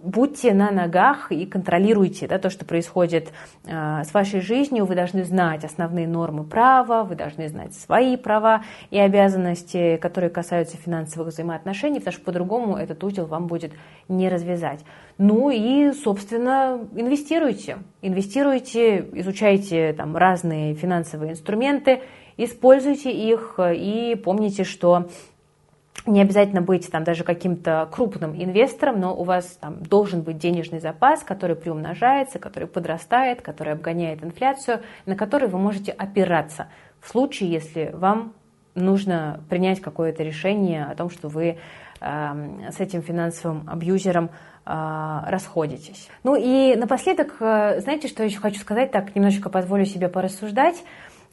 будьте 0.02 0.52
на 0.52 0.70
ногах 0.70 1.30
и 1.30 1.46
контролируйте 1.46 2.26
да, 2.26 2.38
то, 2.38 2.50
что 2.50 2.64
происходит 2.64 3.32
э, 3.64 4.02
с 4.04 4.12
вашей 4.12 4.40
жизнью. 4.40 4.84
Вы 4.84 4.94
должны 4.94 5.24
знать 5.24 5.64
основные 5.64 6.08
нормы 6.08 6.44
права, 6.44 7.04
вы 7.04 7.14
должны 7.14 7.48
знать 7.48 7.74
свои 7.74 8.16
права 8.16 8.64
и 8.90 8.98
обязанности, 8.98 9.96
которые 9.96 10.30
касаются 10.30 10.76
финансовых 10.76 11.28
взаимоотношений, 11.28 12.00
потому 12.00 12.14
что 12.14 12.24
по-другому 12.24 12.76
этот 12.76 13.02
узел 13.04 13.26
вам 13.26 13.46
будет 13.46 13.72
не 14.08 14.28
развязать. 14.28 14.80
Ну 15.18 15.50
и, 15.50 15.92
собственно, 15.92 16.80
инвестируйте. 16.94 17.78
Инвестируйте, 18.02 19.08
изучайте 19.12 19.92
там 19.92 20.16
разные 20.16 20.74
финансовые 20.74 21.32
инструменты, 21.32 22.02
используйте 22.36 23.12
их 23.12 23.58
и 23.58 24.20
помните, 24.22 24.64
что 24.64 25.08
не 26.06 26.20
обязательно 26.20 26.62
быть 26.62 26.90
там 26.90 27.04
даже 27.04 27.24
каким-то 27.24 27.88
крупным 27.92 28.34
инвестором, 28.34 29.00
но 29.00 29.14
у 29.14 29.24
вас 29.24 29.44
там 29.60 29.82
должен 29.82 30.22
быть 30.22 30.38
денежный 30.38 30.80
запас, 30.80 31.22
который 31.22 31.56
приумножается, 31.56 32.38
который 32.38 32.68
подрастает, 32.68 33.42
который 33.42 33.72
обгоняет 33.72 34.24
инфляцию, 34.24 34.80
на 35.06 35.14
который 35.14 35.48
вы 35.48 35.58
можете 35.58 35.92
опираться 35.92 36.68
в 37.00 37.08
случае, 37.08 37.50
если 37.50 37.90
вам 37.94 38.34
нужно 38.74 39.40
принять 39.48 39.80
какое-то 39.80 40.22
решение 40.22 40.84
о 40.84 40.94
том, 40.94 41.10
что 41.10 41.28
вы 41.28 41.58
э, 42.00 42.70
с 42.70 42.80
этим 42.80 43.02
финансовым 43.02 43.68
абьюзером 43.68 44.30
э, 44.64 45.20
расходитесь. 45.26 46.08
Ну 46.24 46.36
и 46.36 46.74
напоследок, 46.76 47.36
э, 47.40 47.80
знаете, 47.80 48.08
что 48.08 48.24
еще 48.24 48.38
хочу 48.38 48.60
сказать, 48.60 48.90
так 48.90 49.14
немножечко 49.14 49.50
позволю 49.50 49.84
себе 49.84 50.08
порассуждать. 50.08 50.82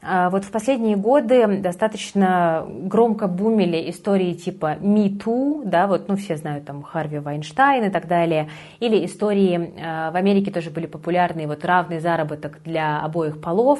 А, 0.01 0.29
вот 0.29 0.45
в 0.45 0.51
последние 0.51 0.95
годы 0.95 1.59
достаточно 1.59 2.65
громко 2.67 3.27
бумили 3.27 3.89
истории 3.89 4.33
типа 4.33 4.77
Me 4.79 5.09
Too, 5.09 5.63
да, 5.65 5.87
вот, 5.87 6.07
ну, 6.07 6.15
все 6.15 6.37
знают 6.37 6.65
там 6.65 6.83
Харви 6.83 7.19
Вайнштайн 7.19 7.85
и 7.85 7.89
так 7.89 8.07
далее, 8.07 8.49
или 8.79 9.05
истории 9.05 9.73
а, 9.77 10.11
в 10.11 10.15
Америке 10.15 10.51
тоже 10.51 10.69
были 10.69 10.85
популярны, 10.85 11.47
вот 11.47 11.65
равный 11.65 11.99
заработок 11.99 12.59
для 12.63 13.01
обоих 13.01 13.41
полов, 13.41 13.79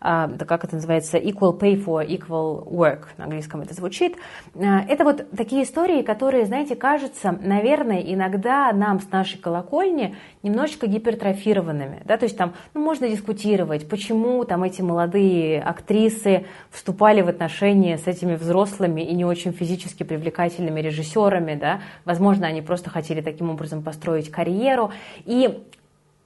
да 0.00 0.44
как 0.46 0.64
это 0.64 0.76
называется, 0.76 1.18
equal 1.18 1.58
pay 1.58 1.82
for 1.84 2.06
equal 2.06 2.66
work, 2.66 3.08
на 3.18 3.24
английском 3.24 3.60
это 3.60 3.74
звучит. 3.74 4.16
А, 4.54 4.80
это 4.88 5.04
вот 5.04 5.30
такие 5.36 5.64
истории, 5.64 6.02
которые, 6.02 6.46
знаете, 6.46 6.74
кажутся, 6.74 7.32
наверное, 7.32 8.00
иногда 8.00 8.72
нам 8.72 9.00
с 9.00 9.10
нашей 9.10 9.38
колокольни 9.38 10.16
немножечко 10.42 10.86
гипертрофированными, 10.86 12.02
да, 12.04 12.16
то 12.16 12.24
есть 12.24 12.36
там, 12.36 12.54
ну, 12.72 12.82
можно 12.82 13.08
дискутировать, 13.08 13.88
почему 13.88 14.44
там 14.44 14.62
эти 14.62 14.80
молодые 14.80 15.60
актрисы 15.60 16.46
вступали 16.70 17.20
в 17.20 17.28
отношения 17.28 17.98
с 17.98 18.06
этими 18.06 18.36
взрослыми 18.36 19.02
и 19.02 19.14
не 19.14 19.24
очень 19.24 19.52
физически 19.52 20.02
привлекательными 20.02 20.80
режиссерами, 20.80 21.56
да, 21.56 21.80
возможно, 22.06 22.46
они 22.46 22.62
просто 22.62 22.88
хотели 22.88 23.20
таким 23.20 23.50
образом 23.50 23.82
построить 23.82 24.30
карьеру, 24.30 24.92
и 25.26 25.62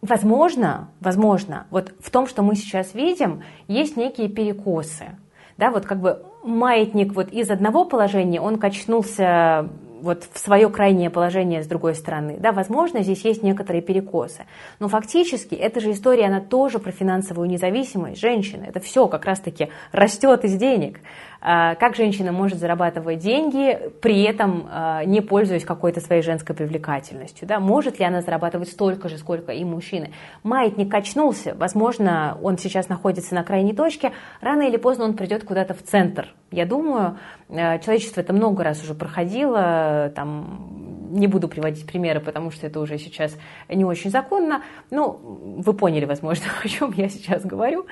Возможно, 0.04 0.90
возможно, 1.00 1.66
вот 1.70 1.94
в 1.98 2.10
том, 2.10 2.26
что 2.26 2.42
мы 2.42 2.56
сейчас 2.56 2.92
видим, 2.92 3.42
есть 3.68 3.96
некие 3.96 4.28
перекосы. 4.28 5.16
Да, 5.56 5.70
вот 5.70 5.86
как 5.86 5.98
бы 5.98 6.22
маятник 6.42 7.14
вот 7.14 7.32
из 7.32 7.50
одного 7.50 7.86
положения, 7.86 8.38
он 8.38 8.58
качнулся 8.58 9.70
вот 10.02 10.24
в 10.30 10.38
свое 10.38 10.68
крайнее 10.68 11.08
положение 11.08 11.62
с 11.62 11.66
другой 11.66 11.94
стороны. 11.94 12.36
Да, 12.38 12.52
возможно, 12.52 13.02
здесь 13.02 13.24
есть 13.24 13.42
некоторые 13.42 13.80
перекосы. 13.80 14.44
Но 14.78 14.88
фактически 14.88 15.54
эта 15.54 15.80
же 15.80 15.92
история, 15.92 16.26
она 16.26 16.42
тоже 16.42 16.78
про 16.78 16.90
финансовую 16.90 17.48
независимость 17.48 18.20
женщины. 18.20 18.66
Это 18.68 18.80
все 18.80 19.08
как 19.08 19.24
раз-таки 19.24 19.70
растет 19.90 20.44
из 20.44 20.56
денег. 20.56 21.00
А, 21.46 21.74
как 21.74 21.94
женщина 21.94 22.32
может 22.32 22.58
зарабатывать 22.58 23.18
деньги, 23.18 23.78
при 24.00 24.22
этом 24.22 24.66
а, 24.70 25.04
не 25.04 25.20
пользуясь 25.20 25.66
какой-то 25.66 26.00
своей 26.00 26.22
женской 26.22 26.56
привлекательностью. 26.56 27.46
Да? 27.46 27.60
Может 27.60 27.98
ли 27.98 28.06
она 28.06 28.22
зарабатывать 28.22 28.70
столько 28.70 29.10
же, 29.10 29.18
сколько 29.18 29.52
и 29.52 29.62
мужчины? 29.62 30.12
Маятник 30.42 30.90
качнулся, 30.90 31.54
возможно, 31.54 32.38
он 32.42 32.56
сейчас 32.56 32.88
находится 32.88 33.34
на 33.34 33.44
крайней 33.44 33.74
точке, 33.74 34.12
рано 34.40 34.62
или 34.62 34.78
поздно 34.78 35.04
он 35.04 35.12
придет 35.12 35.44
куда-то 35.44 35.74
в 35.74 35.82
центр. 35.82 36.32
Я 36.50 36.64
думаю, 36.64 37.18
а, 37.50 37.78
человечество 37.78 38.22
это 38.22 38.32
много 38.32 38.64
раз 38.64 38.82
уже 38.82 38.94
проходило, 38.94 40.10
там, 40.16 41.10
не 41.10 41.26
буду 41.26 41.48
приводить 41.48 41.86
примеры, 41.86 42.20
потому 42.20 42.52
что 42.52 42.66
это 42.66 42.80
уже 42.80 42.96
сейчас 42.96 43.36
не 43.68 43.84
очень 43.84 44.10
законно, 44.10 44.62
но 44.90 45.20
вы 45.20 45.74
поняли, 45.74 46.06
возможно, 46.06 46.46
о 46.64 46.68
чем 46.68 46.94
я 46.96 47.10
сейчас 47.10 47.44
говорю 47.44 47.86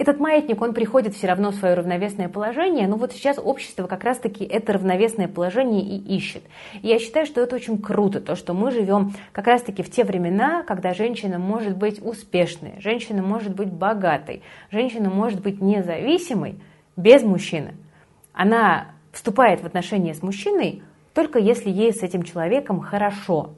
этот 0.00 0.18
маятник, 0.18 0.62
он 0.62 0.72
приходит 0.72 1.14
все 1.14 1.26
равно 1.26 1.50
в 1.50 1.56
свое 1.56 1.74
равновесное 1.74 2.30
положение, 2.30 2.88
но 2.88 2.96
вот 2.96 3.12
сейчас 3.12 3.38
общество 3.38 3.86
как 3.86 4.02
раз-таки 4.02 4.44
это 4.44 4.72
равновесное 4.72 5.28
положение 5.28 5.82
и 5.82 6.16
ищет. 6.16 6.42
И 6.80 6.88
я 6.88 6.98
считаю, 6.98 7.26
что 7.26 7.42
это 7.42 7.54
очень 7.54 7.76
круто, 7.80 8.18
то, 8.22 8.34
что 8.34 8.54
мы 8.54 8.70
живем 8.70 9.12
как 9.32 9.46
раз-таки 9.46 9.82
в 9.82 9.90
те 9.90 10.04
времена, 10.04 10.62
когда 10.62 10.94
женщина 10.94 11.38
может 11.38 11.76
быть 11.76 12.02
успешной, 12.02 12.76
женщина 12.78 13.22
может 13.22 13.54
быть 13.54 13.70
богатой, 13.70 14.42
женщина 14.70 15.10
может 15.10 15.42
быть 15.42 15.60
независимой 15.60 16.58
без 16.96 17.22
мужчины. 17.22 17.74
Она 18.32 18.92
вступает 19.12 19.60
в 19.60 19.66
отношения 19.66 20.14
с 20.14 20.22
мужчиной 20.22 20.82
только 21.12 21.38
если 21.38 21.68
ей 21.68 21.92
с 21.92 22.02
этим 22.02 22.22
человеком 22.22 22.80
хорошо, 22.80 23.50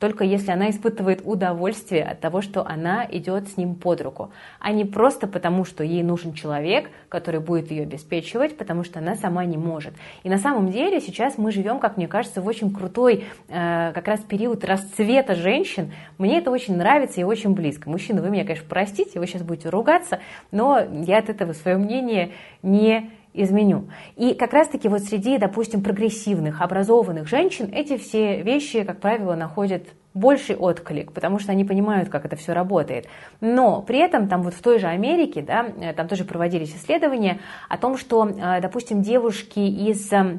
только 0.00 0.24
если 0.24 0.50
она 0.50 0.70
испытывает 0.70 1.20
удовольствие 1.24 2.02
от 2.04 2.20
того, 2.20 2.40
что 2.40 2.66
она 2.66 3.06
идет 3.08 3.48
с 3.48 3.56
ним 3.58 3.74
под 3.74 4.00
руку, 4.00 4.32
а 4.58 4.72
не 4.72 4.86
просто 4.86 5.26
потому, 5.26 5.64
что 5.64 5.84
ей 5.84 6.02
нужен 6.02 6.32
человек, 6.32 6.90
который 7.10 7.40
будет 7.40 7.70
ее 7.70 7.82
обеспечивать, 7.82 8.56
потому 8.56 8.82
что 8.82 8.98
она 8.98 9.14
сама 9.14 9.44
не 9.44 9.58
может. 9.58 9.92
И 10.22 10.30
на 10.30 10.38
самом 10.38 10.70
деле 10.70 11.00
сейчас 11.00 11.36
мы 11.36 11.52
живем, 11.52 11.78
как 11.78 11.98
мне 11.98 12.08
кажется, 12.08 12.40
в 12.40 12.46
очень 12.46 12.72
крутой 12.72 13.24
э, 13.48 13.92
как 13.92 14.08
раз 14.08 14.20
период 14.20 14.64
расцвета 14.64 15.34
женщин. 15.34 15.92
Мне 16.16 16.38
это 16.38 16.50
очень 16.50 16.76
нравится 16.76 17.20
и 17.20 17.24
очень 17.24 17.54
близко. 17.54 17.90
Мужчины, 17.90 18.22
вы 18.22 18.30
меня, 18.30 18.44
конечно, 18.44 18.66
простите, 18.68 19.20
вы 19.20 19.26
сейчас 19.26 19.42
будете 19.42 19.68
ругаться, 19.68 20.20
но 20.50 20.80
я 21.06 21.18
от 21.18 21.28
этого 21.28 21.52
свое 21.52 21.76
мнение 21.76 22.32
не 22.62 23.10
изменю. 23.32 23.88
И 24.16 24.34
как 24.34 24.52
раз-таки 24.52 24.88
вот 24.88 25.02
среди, 25.02 25.38
допустим, 25.38 25.82
прогрессивных, 25.82 26.60
образованных 26.60 27.28
женщин 27.28 27.70
эти 27.72 27.96
все 27.96 28.42
вещи, 28.42 28.84
как 28.84 29.00
правило, 29.00 29.34
находят 29.34 29.84
больший 30.14 30.56
отклик, 30.56 31.12
потому 31.12 31.38
что 31.38 31.52
они 31.52 31.64
понимают, 31.64 32.08
как 32.08 32.24
это 32.24 32.36
все 32.36 32.52
работает. 32.52 33.06
Но 33.40 33.82
при 33.82 33.98
этом 33.98 34.28
там 34.28 34.42
вот 34.42 34.54
в 34.54 34.62
той 34.62 34.78
же 34.78 34.88
Америке, 34.88 35.42
да, 35.42 35.66
э, 35.80 35.92
там 35.92 36.08
тоже 36.08 36.24
проводились 36.24 36.74
исследования 36.74 37.40
о 37.68 37.78
том, 37.78 37.96
что, 37.96 38.28
э, 38.28 38.60
допустим, 38.60 39.02
девушки 39.02 39.60
из 39.60 40.12
э, 40.12 40.38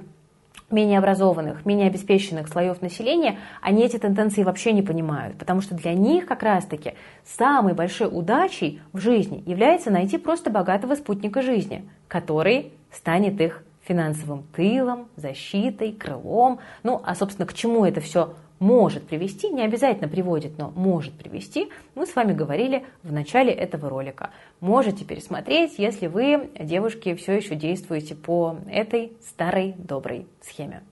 менее 0.70 1.00
образованных, 1.00 1.66
менее 1.66 1.88
обеспеченных 1.88 2.50
слоев 2.50 2.82
населения, 2.82 3.40
они 3.62 3.84
эти 3.84 3.98
тенденции 3.98 4.44
вообще 4.44 4.74
не 4.74 4.82
понимают, 4.82 5.38
потому 5.38 5.62
что 5.62 5.76
для 5.76 5.94
них 5.94 6.26
как 6.26 6.44
раз-таки 6.44 6.96
самой 7.24 7.74
большой 7.74 8.08
удачей 8.08 8.82
в 8.92 9.00
жизни 9.00 9.44
является 9.46 9.90
найти 9.90 10.18
просто 10.18 10.50
богатого 10.50 10.96
спутника 10.96 11.42
жизни, 11.42 11.88
который 12.10 12.74
станет 12.92 13.40
их 13.42 13.64
финансовым 13.82 14.44
тылом, 14.56 15.08
защитой, 15.16 15.92
крылом. 15.92 16.60
Ну, 16.84 17.02
а, 17.04 17.16
собственно, 17.16 17.48
к 17.48 17.54
чему 17.54 17.86
это 17.86 18.00
все 18.02 18.34
может 18.60 19.08
привести, 19.08 19.50
не 19.50 19.64
обязательно 19.64 20.08
приводит, 20.08 20.60
но 20.60 20.72
может 20.76 21.14
привести, 21.14 21.72
мы 21.96 22.06
с 22.06 22.16
вами 22.16 22.34
говорили 22.34 22.86
в 23.02 23.12
начале 23.12 23.52
этого 23.52 23.90
ролика. 23.90 24.30
Можете 24.60 25.04
пересмотреть, 25.04 25.80
если 25.80 26.06
вы, 26.06 26.52
девушки, 26.60 27.16
все 27.16 27.34
еще 27.34 27.56
действуете 27.56 28.14
по 28.14 28.58
этой 28.70 29.14
старой 29.24 29.74
доброй 29.80 30.28
схеме. 30.42 30.84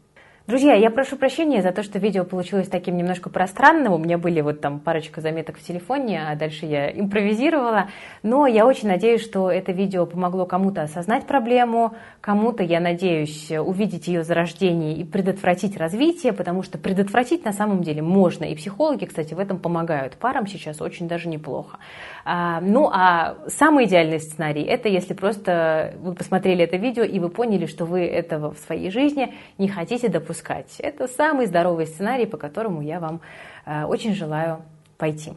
Друзья, 0.49 0.73
я 0.73 0.89
прошу 0.89 1.15
прощения 1.15 1.61
за 1.61 1.71
то, 1.71 1.83
что 1.83 1.99
видео 1.99 2.23
получилось 2.23 2.67
таким 2.67 2.97
немножко 2.97 3.29
пространным. 3.29 3.93
У 3.93 3.99
меня 3.99 4.17
были 4.17 4.41
вот 4.41 4.61
там 4.61 4.79
парочка 4.79 5.21
заметок 5.21 5.59
в 5.59 5.61
телефоне, 5.61 6.23
а 6.27 6.35
дальше 6.35 6.65
я 6.65 6.89
импровизировала. 6.89 7.89
Но 8.23 8.47
я 8.47 8.65
очень 8.65 8.87
надеюсь, 8.87 9.21
что 9.21 9.51
это 9.51 9.71
видео 9.73 10.07
помогло 10.07 10.47
кому-то 10.47 10.81
осознать 10.81 11.27
проблему, 11.27 11.93
кому-то, 12.19 12.63
я 12.63 12.79
надеюсь, 12.79 13.51
увидеть 13.51 14.07
ее 14.07 14.23
зарождение 14.23 14.95
и 14.95 15.03
предотвратить 15.03 15.77
развитие, 15.77 16.33
потому 16.33 16.63
что 16.63 16.79
предотвратить 16.79 17.45
на 17.45 17.53
самом 17.53 17.83
деле 17.83 18.01
можно. 18.01 18.45
И 18.45 18.55
психологи, 18.55 19.05
кстати, 19.05 19.35
в 19.35 19.39
этом 19.39 19.59
помогают 19.59 20.15
парам 20.15 20.47
сейчас 20.47 20.81
очень 20.81 21.07
даже 21.07 21.29
неплохо. 21.29 21.77
А, 22.25 22.59
ну, 22.59 22.89
а 22.91 23.37
самый 23.49 23.85
идеальный 23.85 24.19
сценарий– 24.19 24.63
это 24.63 24.89
если 24.89 25.13
просто 25.13 25.93
вы 25.99 26.15
посмотрели 26.15 26.63
это 26.63 26.77
видео 26.77 27.03
и 27.03 27.19
вы 27.19 27.29
поняли, 27.29 27.67
что 27.67 27.85
вы 27.85 28.03
этого 28.03 28.51
в 28.51 28.57
своей 28.57 28.89
жизни 28.89 29.35
не 29.59 29.67
хотите 29.67 30.09
допускать 30.09 30.38
отпускать. 30.39 30.79
Это 30.79 31.07
самый 31.07 31.45
здоровый 31.45 31.87
сценарий, 31.87 32.25
по 32.25 32.37
которому 32.37 32.81
я 32.81 32.99
вам 32.99 33.21
э, 33.65 33.83
очень 33.85 34.13
желаю 34.13 34.61
пойти. 34.97 35.33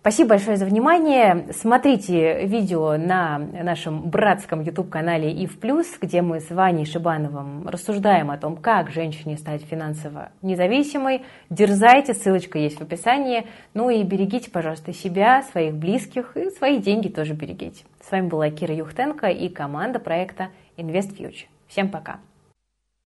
Спасибо 0.00 0.30
большое 0.30 0.56
за 0.56 0.64
внимание. 0.64 1.46
Смотрите 1.52 2.44
видео 2.44 2.96
на 2.96 3.38
нашем 3.38 4.10
братском 4.10 4.60
YouTube-канале 4.60 5.30
и 5.30 5.46
в 5.46 5.60
плюс, 5.60 5.86
где 6.00 6.22
мы 6.22 6.40
с 6.40 6.50
Ваней 6.50 6.84
Шибановым 6.86 7.68
рассуждаем 7.68 8.32
о 8.32 8.36
том, 8.36 8.56
как 8.56 8.90
женщине 8.90 9.36
стать 9.36 9.62
финансово 9.62 10.30
независимой. 10.42 11.22
Дерзайте, 11.50 12.14
ссылочка 12.14 12.58
есть 12.58 12.78
в 12.78 12.82
описании. 12.82 13.46
Ну 13.74 13.90
и 13.90 14.02
берегите, 14.02 14.50
пожалуйста, 14.50 14.92
себя, 14.92 15.42
своих 15.52 15.74
близких 15.74 16.36
и 16.36 16.50
свои 16.50 16.78
деньги 16.78 17.06
тоже 17.06 17.34
берегите. 17.34 17.84
С 18.00 18.10
вами 18.10 18.26
была 18.26 18.50
Кира 18.50 18.74
Юхтенко 18.74 19.28
и 19.28 19.48
команда 19.48 20.00
проекта 20.00 20.48
Invest 20.76 21.16
Future. 21.16 21.46
Всем 21.68 21.88
пока! 21.88 22.18